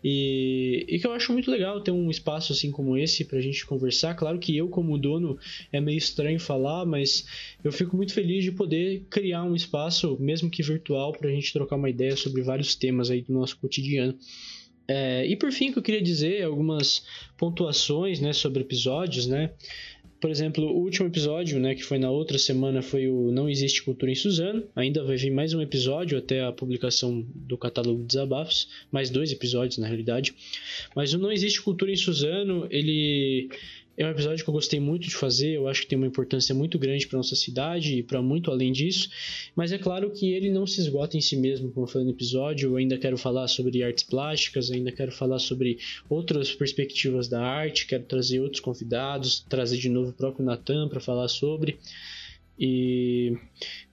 E, 0.02 0.86
e, 0.88 0.98
que 0.98 1.06
eu 1.06 1.12
acho 1.12 1.32
muito 1.32 1.50
legal 1.50 1.80
ter 1.82 1.90
um 1.90 2.10
espaço 2.10 2.52
assim 2.52 2.70
como 2.70 2.96
esse 2.96 3.24
para 3.24 3.38
a 3.38 3.42
gente 3.42 3.66
conversar. 3.66 4.14
Claro 4.14 4.38
que 4.38 4.56
eu, 4.56 4.68
como 4.68 4.96
dono, 4.98 5.38
é 5.70 5.80
meio 5.80 5.98
estranho 5.98 6.40
falar, 6.40 6.86
mas 6.86 7.26
eu 7.62 7.70
fico 7.70 7.96
muito 7.96 8.14
feliz 8.14 8.42
de 8.42 8.52
poder 8.52 9.04
criar 9.10 9.42
um 9.44 9.54
espaço, 9.54 10.16
mesmo 10.18 10.50
que 10.50 10.62
virtual, 10.62 11.12
para 11.12 11.28
a 11.28 11.32
gente 11.32 11.52
trocar 11.52 11.76
uma 11.76 11.90
ideia 11.90 12.16
sobre 12.16 12.42
vários 12.42 12.74
temas 12.74 13.10
aí 13.10 13.22
do 13.22 13.32
nosso 13.32 13.58
cotidiano. 13.58 14.16
É, 14.88 15.24
e 15.24 15.36
por 15.36 15.52
fim, 15.52 15.70
que 15.70 15.78
eu 15.78 15.82
queria 15.82 16.02
dizer 16.02 16.42
algumas 16.42 17.04
pontuações 17.38 18.20
né, 18.20 18.32
sobre 18.32 18.62
episódios, 18.62 19.26
né? 19.26 19.52
Por 20.20 20.30
exemplo, 20.30 20.66
o 20.66 20.82
último 20.82 21.08
episódio, 21.08 21.58
né, 21.58 21.74
que 21.74 21.82
foi 21.82 21.98
na 21.98 22.10
outra 22.10 22.36
semana, 22.36 22.82
foi 22.82 23.08
o 23.08 23.32
Não 23.32 23.48
Existe 23.48 23.82
Cultura 23.82 24.12
em 24.12 24.14
Suzano. 24.14 24.64
Ainda 24.76 25.02
vai 25.02 25.16
vir 25.16 25.30
mais 25.30 25.54
um 25.54 25.62
episódio 25.62 26.18
até 26.18 26.42
a 26.44 26.52
publicação 26.52 27.24
do 27.34 27.56
catálogo 27.56 28.00
de 28.00 28.08
desabafos, 28.08 28.68
mais 28.92 29.08
dois 29.08 29.32
episódios 29.32 29.78
na 29.78 29.86
realidade. 29.86 30.34
Mas 30.94 31.14
o 31.14 31.18
Não 31.18 31.32
Existe 31.32 31.62
Cultura 31.62 31.90
em 31.90 31.96
Suzano, 31.96 32.66
ele 32.70 33.48
é 34.02 34.06
um 34.06 34.10
episódio 34.10 34.42
que 34.42 34.48
eu 34.48 34.54
gostei 34.54 34.80
muito 34.80 35.08
de 35.08 35.14
fazer, 35.14 35.50
eu 35.50 35.68
acho 35.68 35.82
que 35.82 35.88
tem 35.88 35.98
uma 35.98 36.06
importância 36.06 36.54
muito 36.54 36.78
grande 36.78 37.06
para 37.06 37.18
nossa 37.18 37.36
cidade 37.36 37.98
e 37.98 38.02
para 38.02 38.22
muito 38.22 38.50
além 38.50 38.72
disso, 38.72 39.10
mas 39.54 39.72
é 39.72 39.78
claro 39.78 40.10
que 40.10 40.32
ele 40.32 40.50
não 40.50 40.66
se 40.66 40.80
esgota 40.80 41.18
em 41.18 41.20
si 41.20 41.36
mesmo, 41.36 41.70
como 41.70 41.84
eu 41.84 41.90
falei 41.90 42.06
no 42.06 42.12
episódio. 42.12 42.70
Eu 42.70 42.76
ainda 42.76 42.96
quero 42.96 43.18
falar 43.18 43.46
sobre 43.48 43.82
artes 43.82 44.04
plásticas, 44.04 44.70
ainda 44.70 44.90
quero 44.90 45.12
falar 45.12 45.38
sobre 45.38 45.78
outras 46.08 46.50
perspectivas 46.52 47.28
da 47.28 47.42
arte, 47.42 47.86
quero 47.86 48.04
trazer 48.04 48.40
outros 48.40 48.60
convidados, 48.60 49.40
trazer 49.48 49.76
de 49.76 49.88
novo 49.88 50.10
o 50.10 50.14
próprio 50.14 50.44
Natan 50.44 50.88
para 50.88 51.00
falar 51.00 51.28
sobre. 51.28 51.78
E 52.60 53.38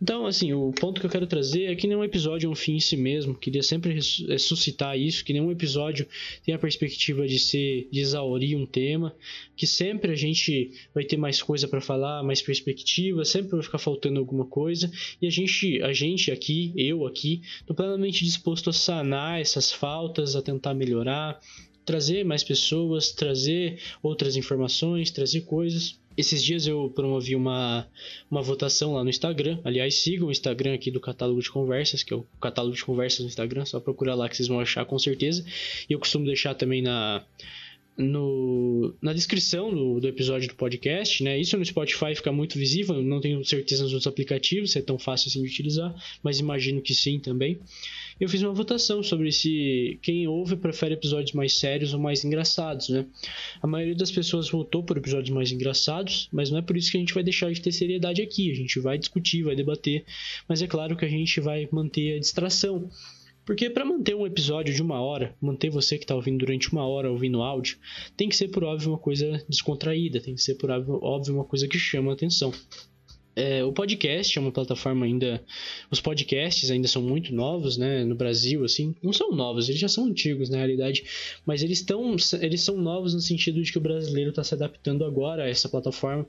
então, 0.02 0.26
assim, 0.26 0.52
o 0.52 0.74
ponto 0.74 1.00
que 1.00 1.08
eu 1.08 1.10
quero 1.10 1.26
trazer 1.26 1.72
é 1.72 1.76
que 1.76 1.88
nenhum 1.88 2.04
episódio 2.04 2.48
é 2.48 2.50
um 2.50 2.56
fim 2.56 2.76
em 2.76 2.80
si 2.82 2.98
mesmo. 2.98 3.34
Queria 3.34 3.64
sempre 3.64 3.94
ressuscitar 3.94 5.00
isso, 5.00 5.24
que 5.24 5.32
nenhum 5.32 5.50
episódio 5.50 6.06
tem 6.46 6.54
a 6.54 6.60
perspectiva 6.60 7.26
de 7.26 7.40
ser 7.40 7.88
de 7.90 8.02
exaurir 8.02 8.58
um 8.58 8.66
tema, 8.66 9.16
que 9.56 9.66
sempre 9.66 10.12
a 10.12 10.16
gente 10.16 10.72
vai 10.94 11.06
ter 11.06 11.16
mais 11.16 11.42
coisa 11.42 11.66
para 11.66 11.80
falar, 11.80 12.22
mais 12.24 12.42
perspectiva, 12.42 13.24
sempre 13.24 13.52
vai 13.52 13.64
ficar 13.64 13.78
faltando 13.78 14.20
alguma 14.20 14.46
coisa, 14.46 14.92
e 15.22 15.28
a 15.28 15.30
gente, 15.30 15.82
a 15.82 15.94
gente 15.94 16.30
aqui, 16.30 16.74
eu 16.76 17.08
aqui, 17.08 17.42
tô 17.66 17.74
plenamente 17.74 18.26
disposto 18.26 18.70
a 18.70 18.74
sanar 18.74 19.40
essas 19.40 19.72
faltas, 19.72 20.36
a 20.36 20.42
tentar 20.42 20.74
melhorar, 20.74 21.40
trazer 21.86 22.26
mais 22.26 22.44
pessoas, 22.44 23.12
trazer 23.14 23.80
outras 24.04 24.36
informações, 24.36 25.10
trazer 25.10 25.42
coisas 25.42 25.98
esses 26.18 26.44
dias 26.44 26.66
eu 26.66 26.92
promovi 26.96 27.36
uma, 27.36 27.88
uma 28.30 28.42
votação 28.42 28.96
lá 28.96 29.04
no 29.04 29.10
Instagram. 29.10 29.60
Aliás, 29.64 29.96
sigam 29.96 30.28
o 30.28 30.32
Instagram 30.32 30.74
aqui 30.74 30.90
do 30.90 31.00
Catálogo 31.00 31.42
de 31.42 31.50
Conversas, 31.52 32.02
que 32.02 32.14
é 32.14 32.18
o 32.18 32.26
Catálogo 32.42 32.76
de 32.76 32.84
Conversas 32.84 33.20
no 33.20 33.28
Instagram. 33.28 33.66
Só 33.66 33.80
procurar 33.80 34.16
lá 34.16 34.28
que 34.28 34.36
vocês 34.36 34.48
vão 34.48 34.60
achar 34.60 34.84
com 34.86 34.98
certeza. 34.98 35.46
E 35.88 35.94
eu 35.94 36.00
costumo 36.00 36.26
deixar 36.26 36.56
também 36.56 36.82
na, 36.82 37.24
no, 37.98 38.94
na 39.02 39.12
descrição 39.12 39.74
do, 39.74 40.00
do, 40.00 40.08
episódio 40.08 40.48
do 40.48 40.56
podcast, 40.56 41.24
né? 41.24 41.40
Isso 41.40 41.58
no 41.58 41.66
Spotify 41.66 42.14
fica 42.16 42.32
muito 42.32 42.58
visível, 42.58 43.02
não 43.02 43.20
tenho 43.20 43.44
certeza 43.44 43.84
nos 43.84 43.94
outros 43.94 44.08
aplicativos 44.08 44.72
se 44.72 44.80
é 44.80 44.82
tão 44.82 45.00
fácil 45.00 45.30
assim 45.30 45.42
de 45.42 45.50
utilizar, 45.50 45.96
mas 46.22 46.40
imagino 46.40 46.82
que 46.82 46.94
sim 46.94 47.20
também 47.20 47.60
eu 48.20 48.28
fiz 48.28 48.42
uma 48.42 48.54
votação 48.54 49.04
sobre 49.04 49.32
se 49.32 50.00
quem 50.02 50.28
ouve 50.28 50.56
prefere 50.56 50.96
episódios 50.96 51.34
mais 51.34 51.54
sérios 51.54 51.94
ou 51.94 52.00
mais 52.00 52.26
engraçados, 52.26 52.90
né? 52.90 53.06
A 53.62 53.68
maioria 53.68 53.96
das 53.96 54.12
pessoas 54.12 54.50
votou 54.50 54.84
por 54.84 54.98
episódios 54.98 55.30
mais 55.30 55.52
engraçados, 55.52 56.28
mas 56.32 56.50
não 56.50 56.58
é 56.58 56.62
por 56.62 56.76
isso 56.76 56.90
que 56.90 56.98
a 56.98 57.00
gente 57.00 57.14
vai 57.14 57.24
deixar 57.24 57.52
de 57.52 57.62
ter 57.62 57.72
seriedade 57.72 58.22
aqui. 58.22 58.52
A 58.52 58.56
gente 58.56 58.80
vai 58.80 58.98
discutir, 58.98 59.44
vai 59.44 59.56
debater, 59.56 60.04
mas 60.48 60.62
é 60.62 60.68
claro 60.68 60.96
que 60.96 61.06
a 61.06 61.10
gente 61.10 61.40
vai 61.40 61.68
manter 61.72 62.18
a 62.18 62.20
distração. 62.20 62.90
Porque 63.48 63.70
para 63.70 63.86
manter 63.86 64.14
um 64.14 64.28
episódio 64.28 64.74
de 64.74 64.82
uma 64.82 65.00
hora, 65.00 65.34
manter 65.40 65.70
você 65.70 65.98
que 65.98 66.04
está 66.04 66.14
ouvindo 66.14 66.40
durante 66.40 66.70
uma 66.70 66.86
hora 66.86 67.10
ouvindo 67.10 67.42
áudio, 67.42 67.78
tem 68.18 68.28
que 68.28 68.36
ser 68.36 68.50
por 68.50 68.62
óbvio 68.66 68.90
uma 68.90 68.98
coisa 68.98 69.42
descontraída, 69.48 70.20
tem 70.20 70.36
que 70.36 70.42
ser 70.42 70.56
por 70.56 70.70
óbvio 70.70 71.34
uma 71.34 71.46
coisa 71.46 71.66
que 71.66 71.80
chama 71.80 72.12
a 72.12 72.14
atenção. 72.14 72.52
É, 73.38 73.64
o 73.64 73.72
podcast 73.72 74.38
é 74.38 74.42
uma 74.42 74.52
plataforma 74.52 75.06
ainda. 75.06 75.42
Os 75.90 76.02
podcasts 76.02 76.70
ainda 76.70 76.90
são 76.90 77.02
muito 77.02 77.34
novos, 77.34 77.78
né? 77.78 78.04
No 78.04 78.16
Brasil, 78.16 78.66
assim. 78.66 78.94
Não 79.02 79.14
são 79.14 79.32
novos, 79.32 79.70
eles 79.70 79.80
já 79.80 79.88
são 79.88 80.08
antigos 80.08 80.50
na 80.50 80.58
realidade. 80.58 81.06
Mas 81.46 81.64
eles, 81.64 81.82
tão, 81.82 82.18
eles 82.42 82.60
são 82.60 82.76
novos 82.76 83.14
no 83.14 83.22
sentido 83.22 83.62
de 83.62 83.72
que 83.72 83.78
o 83.78 83.82
brasileiro 83.82 84.32
está 84.32 84.44
se 84.44 84.56
adaptando 84.56 85.06
agora 85.06 85.44
a 85.44 85.48
essa 85.48 85.70
plataforma. 85.70 86.28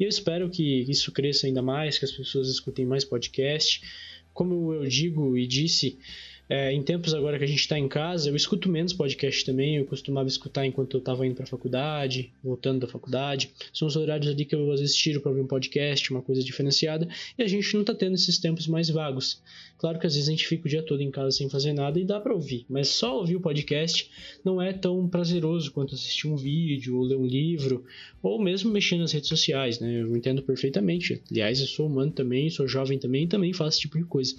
E 0.00 0.04
eu 0.04 0.08
espero 0.08 0.48
que 0.48 0.86
isso 0.88 1.12
cresça 1.12 1.46
ainda 1.46 1.60
mais, 1.60 1.98
que 1.98 2.06
as 2.06 2.12
pessoas 2.12 2.48
escutem 2.48 2.86
mais 2.86 3.04
podcast. 3.04 3.82
Como 4.32 4.72
eu 4.72 4.86
digo 4.86 5.36
e 5.36 5.46
disse, 5.46 5.98
é, 6.48 6.72
em 6.72 6.82
tempos 6.82 7.14
agora 7.14 7.38
que 7.38 7.44
a 7.44 7.48
gente 7.48 7.60
está 7.60 7.78
em 7.78 7.88
casa, 7.88 8.28
eu 8.28 8.36
escuto 8.36 8.68
menos 8.68 8.92
podcast 8.92 9.44
também. 9.44 9.76
Eu 9.76 9.86
costumava 9.86 10.28
escutar 10.28 10.66
enquanto 10.66 10.94
eu 10.94 10.98
estava 10.98 11.26
indo 11.26 11.34
para 11.34 11.44
a 11.44 11.48
faculdade, 11.48 12.32
voltando 12.42 12.80
da 12.80 12.86
faculdade. 12.86 13.50
São 13.72 13.88
os 13.88 13.96
horários 13.96 14.28
ali 14.28 14.44
que 14.44 14.54
eu 14.54 14.70
às 14.70 14.80
vezes 14.80 14.94
tiro 14.94 15.20
para 15.20 15.30
ouvir 15.30 15.42
um 15.42 15.46
podcast, 15.46 16.10
uma 16.10 16.20
coisa 16.20 16.42
diferenciada. 16.42 17.08
E 17.38 17.42
a 17.42 17.48
gente 17.48 17.72
não 17.74 17.80
está 17.80 17.94
tendo 17.94 18.14
esses 18.14 18.38
tempos 18.38 18.66
mais 18.66 18.90
vagos. 18.90 19.40
Claro 19.78 19.98
que 19.98 20.06
às 20.06 20.14
vezes 20.14 20.28
a 20.28 20.32
gente 20.32 20.46
fica 20.46 20.66
o 20.66 20.68
dia 20.68 20.82
todo 20.82 21.00
em 21.00 21.10
casa 21.10 21.30
sem 21.30 21.48
fazer 21.48 21.72
nada 21.72 21.98
e 21.98 22.04
dá 22.04 22.20
para 22.20 22.32
ouvir, 22.32 22.64
mas 22.68 22.88
só 22.88 23.18
ouvir 23.18 23.36
o 23.36 23.40
podcast 23.40 24.10
não 24.44 24.60
é 24.62 24.72
tão 24.72 25.06
prazeroso 25.08 25.72
quanto 25.72 25.94
assistir 25.94 26.28
um 26.28 26.36
vídeo, 26.36 26.96
ou 26.96 27.02
ler 27.02 27.16
um 27.16 27.26
livro, 27.26 27.84
ou 28.22 28.40
mesmo 28.40 28.70
mexer 28.70 28.96
nas 28.96 29.12
redes 29.12 29.28
sociais, 29.28 29.80
né? 29.80 30.02
Eu 30.02 30.16
entendo 30.16 30.42
perfeitamente. 30.42 31.20
Aliás, 31.30 31.60
eu 31.60 31.66
sou 31.66 31.86
humano 31.86 32.12
também, 32.12 32.48
sou 32.50 32.68
jovem 32.68 32.98
também 32.98 33.24
e 33.24 33.28
também 33.28 33.52
faço 33.52 33.76
esse 33.76 33.80
tipo 33.80 33.98
de 33.98 34.04
coisa. 34.04 34.34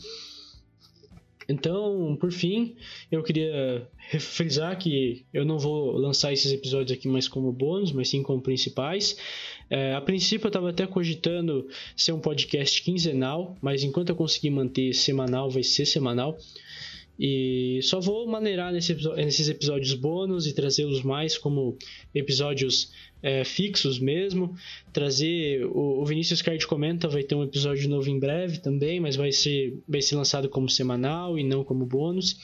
Então, 1.48 2.18
por 2.20 2.32
fim, 2.32 2.76
eu 3.12 3.22
queria 3.24 3.88
frisar 4.20 4.78
que 4.78 5.26
eu 5.34 5.46
não 5.46 5.60
vou 5.60 5.92
lançar 5.92 6.34
esses 6.34 6.52
episódios 6.52 6.98
aqui 6.98 7.08
mais 7.08 7.28
como 7.28 7.52
bônus, 7.52 7.92
mas 7.92 8.10
sim 8.10 8.24
como 8.24 8.42
principais. 8.42 9.18
É, 9.70 9.94
a 9.94 10.02
princípio 10.02 10.46
eu 10.46 10.50
estava 10.50 10.70
até 10.70 10.86
cogitando 10.86 11.68
ser 11.96 12.12
um 12.12 12.20
podcast 12.20 12.82
quinzenal, 12.82 13.56
mas 13.62 13.84
enquanto 13.84 14.10
eu 14.10 14.16
conseguir 14.16 14.50
manter 14.50 14.94
semanal, 14.94 15.50
vai 15.50 15.64
ser 15.64 15.86
semanal. 15.86 16.38
E 17.20 17.80
só 17.82 18.00
vou 18.00 18.28
maneirar 18.28 18.74
nesse, 18.74 18.94
nesses 19.16 19.48
episódios 19.48 19.94
bônus 19.94 20.48
e 20.48 20.54
trazê-los 20.54 21.02
mais 21.02 21.38
como 21.38 21.78
episódios 22.14 22.92
é, 23.24 23.44
fixos 23.44 24.00
mesmo. 24.00 24.56
Trazer. 24.92 25.66
O, 25.68 26.02
o 26.02 26.06
Vinícius 26.06 26.42
Card 26.42 26.66
comenta, 26.68 27.08
vai 27.08 27.24
ter 27.24 27.36
um 27.36 27.44
episódio 27.44 27.90
novo 27.90 28.10
em 28.10 28.20
breve 28.20 28.60
também, 28.60 29.00
mas 29.00 29.16
vai 29.16 29.32
ser, 29.32 29.78
vai 29.88 30.02
ser 30.02 30.16
lançado 30.16 30.50
como 30.50 30.70
semanal 30.70 31.40
e 31.40 31.44
não 31.44 31.64
como 31.64 31.86
bônus 31.86 32.38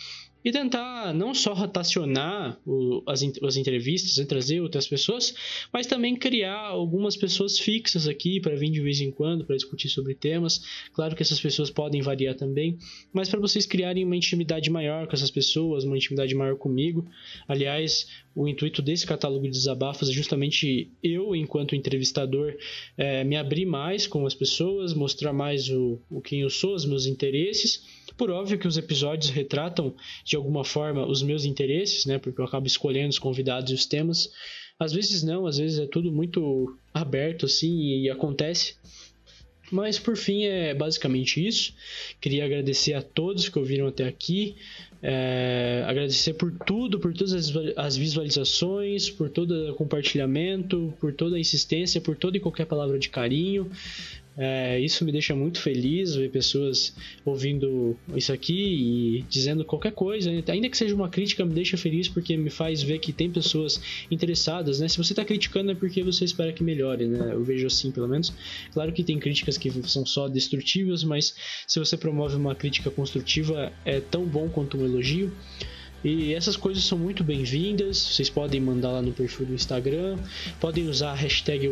e 0.43 0.51
tentar 0.51 1.13
não 1.13 1.33
só 1.33 1.53
rotacionar 1.53 2.59
o, 2.65 3.03
as, 3.07 3.21
as 3.43 3.57
entrevistas 3.57 4.17
e 4.17 4.25
trazer 4.25 4.61
outras 4.61 4.87
pessoas, 4.87 5.33
mas 5.71 5.85
também 5.87 6.15
criar 6.15 6.59
algumas 6.59 7.15
pessoas 7.15 7.59
fixas 7.59 8.07
aqui 8.07 8.39
para 8.39 8.55
vir 8.55 8.71
de 8.71 8.81
vez 8.81 9.01
em 9.01 9.11
quando 9.11 9.45
para 9.45 9.55
discutir 9.55 9.89
sobre 9.89 10.15
temas. 10.15 10.63
Claro 10.93 11.15
que 11.15 11.21
essas 11.21 11.39
pessoas 11.39 11.69
podem 11.69 12.01
variar 12.01 12.35
também, 12.35 12.77
mas 13.13 13.29
para 13.29 13.39
vocês 13.39 13.65
criarem 13.65 14.03
uma 14.03 14.15
intimidade 14.15 14.69
maior 14.69 15.07
com 15.07 15.15
essas 15.15 15.31
pessoas, 15.31 15.83
uma 15.83 15.97
intimidade 15.97 16.33
maior 16.33 16.55
comigo. 16.55 17.05
Aliás, 17.47 18.07
o 18.35 18.47
intuito 18.47 18.81
desse 18.81 19.05
catálogo 19.05 19.43
de 19.45 19.51
desabafos 19.51 20.09
é 20.09 20.11
justamente 20.11 20.89
eu, 21.03 21.35
enquanto 21.35 21.75
entrevistador, 21.75 22.55
é, 22.97 23.23
me 23.23 23.35
abrir 23.35 23.65
mais 23.65 24.07
com 24.07 24.25
as 24.25 24.33
pessoas, 24.33 24.93
mostrar 24.93 25.33
mais 25.33 25.69
o, 25.69 25.99
o 26.09 26.21
quem 26.21 26.41
eu 26.41 26.49
sou, 26.49 26.73
os 26.73 26.85
meus 26.85 27.05
interesses 27.05 28.00
por 28.17 28.29
óbvio 28.29 28.59
que 28.59 28.67
os 28.67 28.77
episódios 28.77 29.29
retratam 29.31 29.95
de 30.23 30.35
alguma 30.35 30.63
forma 30.63 31.05
os 31.05 31.21
meus 31.21 31.45
interesses, 31.45 32.05
né? 32.05 32.17
Porque 32.17 32.39
eu 32.39 32.45
acabo 32.45 32.67
escolhendo 32.67 33.09
os 33.09 33.19
convidados 33.19 33.71
e 33.71 33.75
os 33.75 33.85
temas. 33.85 34.29
Às 34.79 34.93
vezes 34.93 35.21
não, 35.21 35.45
às 35.45 35.57
vezes 35.57 35.79
é 35.79 35.85
tudo 35.85 36.11
muito 36.11 36.75
aberto 36.93 37.45
assim 37.45 38.01
e, 38.01 38.09
acontece. 38.09 38.75
Mas 39.71 39.97
por 39.99 40.17
fim 40.17 40.43
é 40.45 40.73
basicamente 40.73 41.45
isso. 41.45 41.73
Queria 42.19 42.43
agradecer 42.45 42.93
a 42.93 43.01
todos 43.01 43.47
que 43.47 43.57
ouviram 43.57 43.87
até 43.87 44.07
aqui. 44.07 44.55
É, 45.03 45.83
agradecer 45.87 46.33
por 46.33 46.51
tudo, 46.65 46.99
por 46.99 47.13
todas 47.13 47.33
as, 47.33 47.53
as, 47.75 47.95
visualizações, 47.95 49.09
por 49.09 49.29
todo 49.29 49.71
o 49.71 49.75
compartilhamento, 49.75 50.93
por 50.99 51.13
toda 51.13 51.37
a 51.37 51.39
insistência, 51.39 52.01
por 52.01 52.15
toda 52.15 52.37
e 52.37 52.39
qualquer 52.39 52.65
palavra 52.65 52.99
de 52.99 53.09
carinho. 53.09 53.71
É, 54.37 54.79
isso 54.79 55.03
me 55.03 55.11
deixa 55.11 55.35
muito 55.35 55.59
feliz 55.59 56.15
ver 56.15 56.31
pessoas 56.31 56.95
ouvindo 57.25 57.97
isso 58.15 58.31
aqui 58.31 58.53
e 58.53 59.25
dizendo 59.29 59.65
qualquer 59.65 59.91
coisa, 59.91 60.29
ainda 60.29 60.69
que 60.69 60.77
seja 60.77 60.95
uma 60.95 61.09
crítica, 61.09 61.45
me 61.45 61.53
deixa 61.53 61.75
feliz 61.75 62.07
porque 62.07 62.37
me 62.37 62.49
faz 62.49 62.81
ver 62.81 62.99
que 62.99 63.11
tem 63.11 63.29
pessoas 63.29 63.81
interessadas, 64.09 64.79
né? 64.79 64.87
Se 64.87 64.97
você 64.97 65.11
está 65.11 65.25
criticando 65.25 65.71
é 65.71 65.75
porque 65.75 66.01
você 66.01 66.23
espera 66.23 66.53
que 66.53 66.63
melhore, 66.63 67.05
né? 67.07 67.33
Eu 67.33 67.43
vejo 67.43 67.67
assim, 67.67 67.91
pelo 67.91 68.07
menos. 68.07 68.33
Claro 68.73 68.93
que 68.93 69.03
tem 69.03 69.19
críticas 69.19 69.57
que 69.57 69.69
são 69.87 70.05
só 70.05 70.29
destrutivas, 70.29 71.03
mas 71.03 71.35
se 71.67 71.79
você 71.79 71.97
promove 71.97 72.35
uma 72.35 72.55
crítica 72.55 72.89
construtiva 72.89 73.71
é 73.83 73.99
tão 73.99 74.25
bom 74.25 74.47
quanto 74.49 74.77
um 74.77 74.85
elogio. 74.85 75.31
E 76.03 76.33
essas 76.33 76.57
coisas 76.57 76.83
são 76.83 76.97
muito 76.97 77.23
bem-vindas. 77.23 77.97
Vocês 77.97 78.29
podem 78.29 78.59
mandar 78.59 78.91
lá 78.91 79.01
no 79.01 79.11
perfil 79.11 79.45
do 79.45 79.53
Instagram. 79.53 80.17
Podem 80.59 80.87
usar 80.87 81.11
a 81.11 81.15
hashtag 81.15 81.69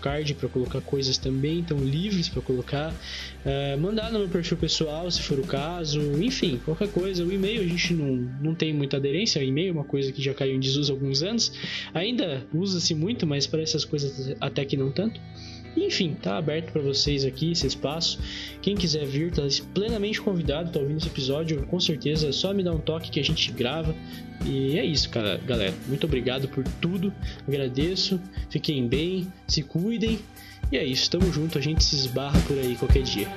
Card 0.00 0.34
para 0.34 0.48
colocar 0.48 0.80
coisas 0.82 1.16
também. 1.16 1.60
Estão 1.60 1.78
livres 1.78 2.28
para 2.28 2.42
colocar. 2.42 2.92
Uh, 2.92 3.80
mandar 3.80 4.12
no 4.12 4.18
meu 4.18 4.28
perfil 4.28 4.56
pessoal, 4.58 5.10
se 5.10 5.22
for 5.22 5.38
o 5.38 5.46
caso. 5.46 6.00
Enfim, 6.22 6.60
qualquer 6.64 6.88
coisa. 6.88 7.24
O 7.24 7.32
e-mail 7.32 7.62
a 7.62 7.66
gente 7.66 7.94
não, 7.94 8.14
não 8.42 8.54
tem 8.54 8.72
muita 8.74 8.98
aderência. 8.98 9.40
O 9.40 9.44
e-mail 9.44 9.70
é 9.70 9.72
uma 9.72 9.84
coisa 9.84 10.12
que 10.12 10.22
já 10.22 10.34
caiu 10.34 10.54
em 10.54 10.60
desuso 10.60 10.92
há 10.92 10.94
alguns 10.94 11.22
anos. 11.22 11.52
Ainda 11.94 12.46
usa-se 12.52 12.94
muito, 12.94 13.26
mas 13.26 13.46
para 13.46 13.62
essas 13.62 13.84
coisas 13.84 14.36
até 14.40 14.64
que 14.64 14.76
não 14.76 14.90
tanto. 14.90 15.20
Enfim, 15.76 16.14
tá 16.14 16.38
aberto 16.38 16.72
para 16.72 16.82
vocês 16.82 17.24
aqui 17.24 17.52
esse 17.52 17.66
espaço. 17.66 18.18
Quem 18.62 18.74
quiser 18.76 19.04
vir, 19.06 19.32
tá 19.32 19.42
plenamente 19.72 20.20
convidado, 20.20 20.70
tá 20.70 20.78
ouvindo 20.78 20.98
esse 20.98 21.08
episódio, 21.08 21.66
com 21.66 21.80
certeza 21.80 22.28
é 22.28 22.32
só 22.32 22.52
me 22.54 22.62
dar 22.62 22.72
um 22.72 22.78
toque 22.78 23.10
que 23.10 23.20
a 23.20 23.24
gente 23.24 23.50
grava. 23.52 23.94
E 24.44 24.78
é 24.78 24.84
isso, 24.84 25.08
cara, 25.10 25.40
galera. 25.46 25.74
Muito 25.88 26.04
obrigado 26.06 26.48
por 26.48 26.64
tudo. 26.80 27.12
Agradeço. 27.46 28.20
Fiquem 28.50 28.86
bem, 28.86 29.26
se 29.46 29.62
cuidem. 29.62 30.18
E 30.70 30.76
é 30.76 30.84
isso, 30.84 31.10
tamo 31.10 31.32
junto, 31.32 31.58
a 31.58 31.60
gente 31.60 31.84
se 31.84 31.94
esbarra 31.94 32.40
por 32.46 32.58
aí 32.58 32.74
qualquer 32.76 33.02
dia. 33.02 33.28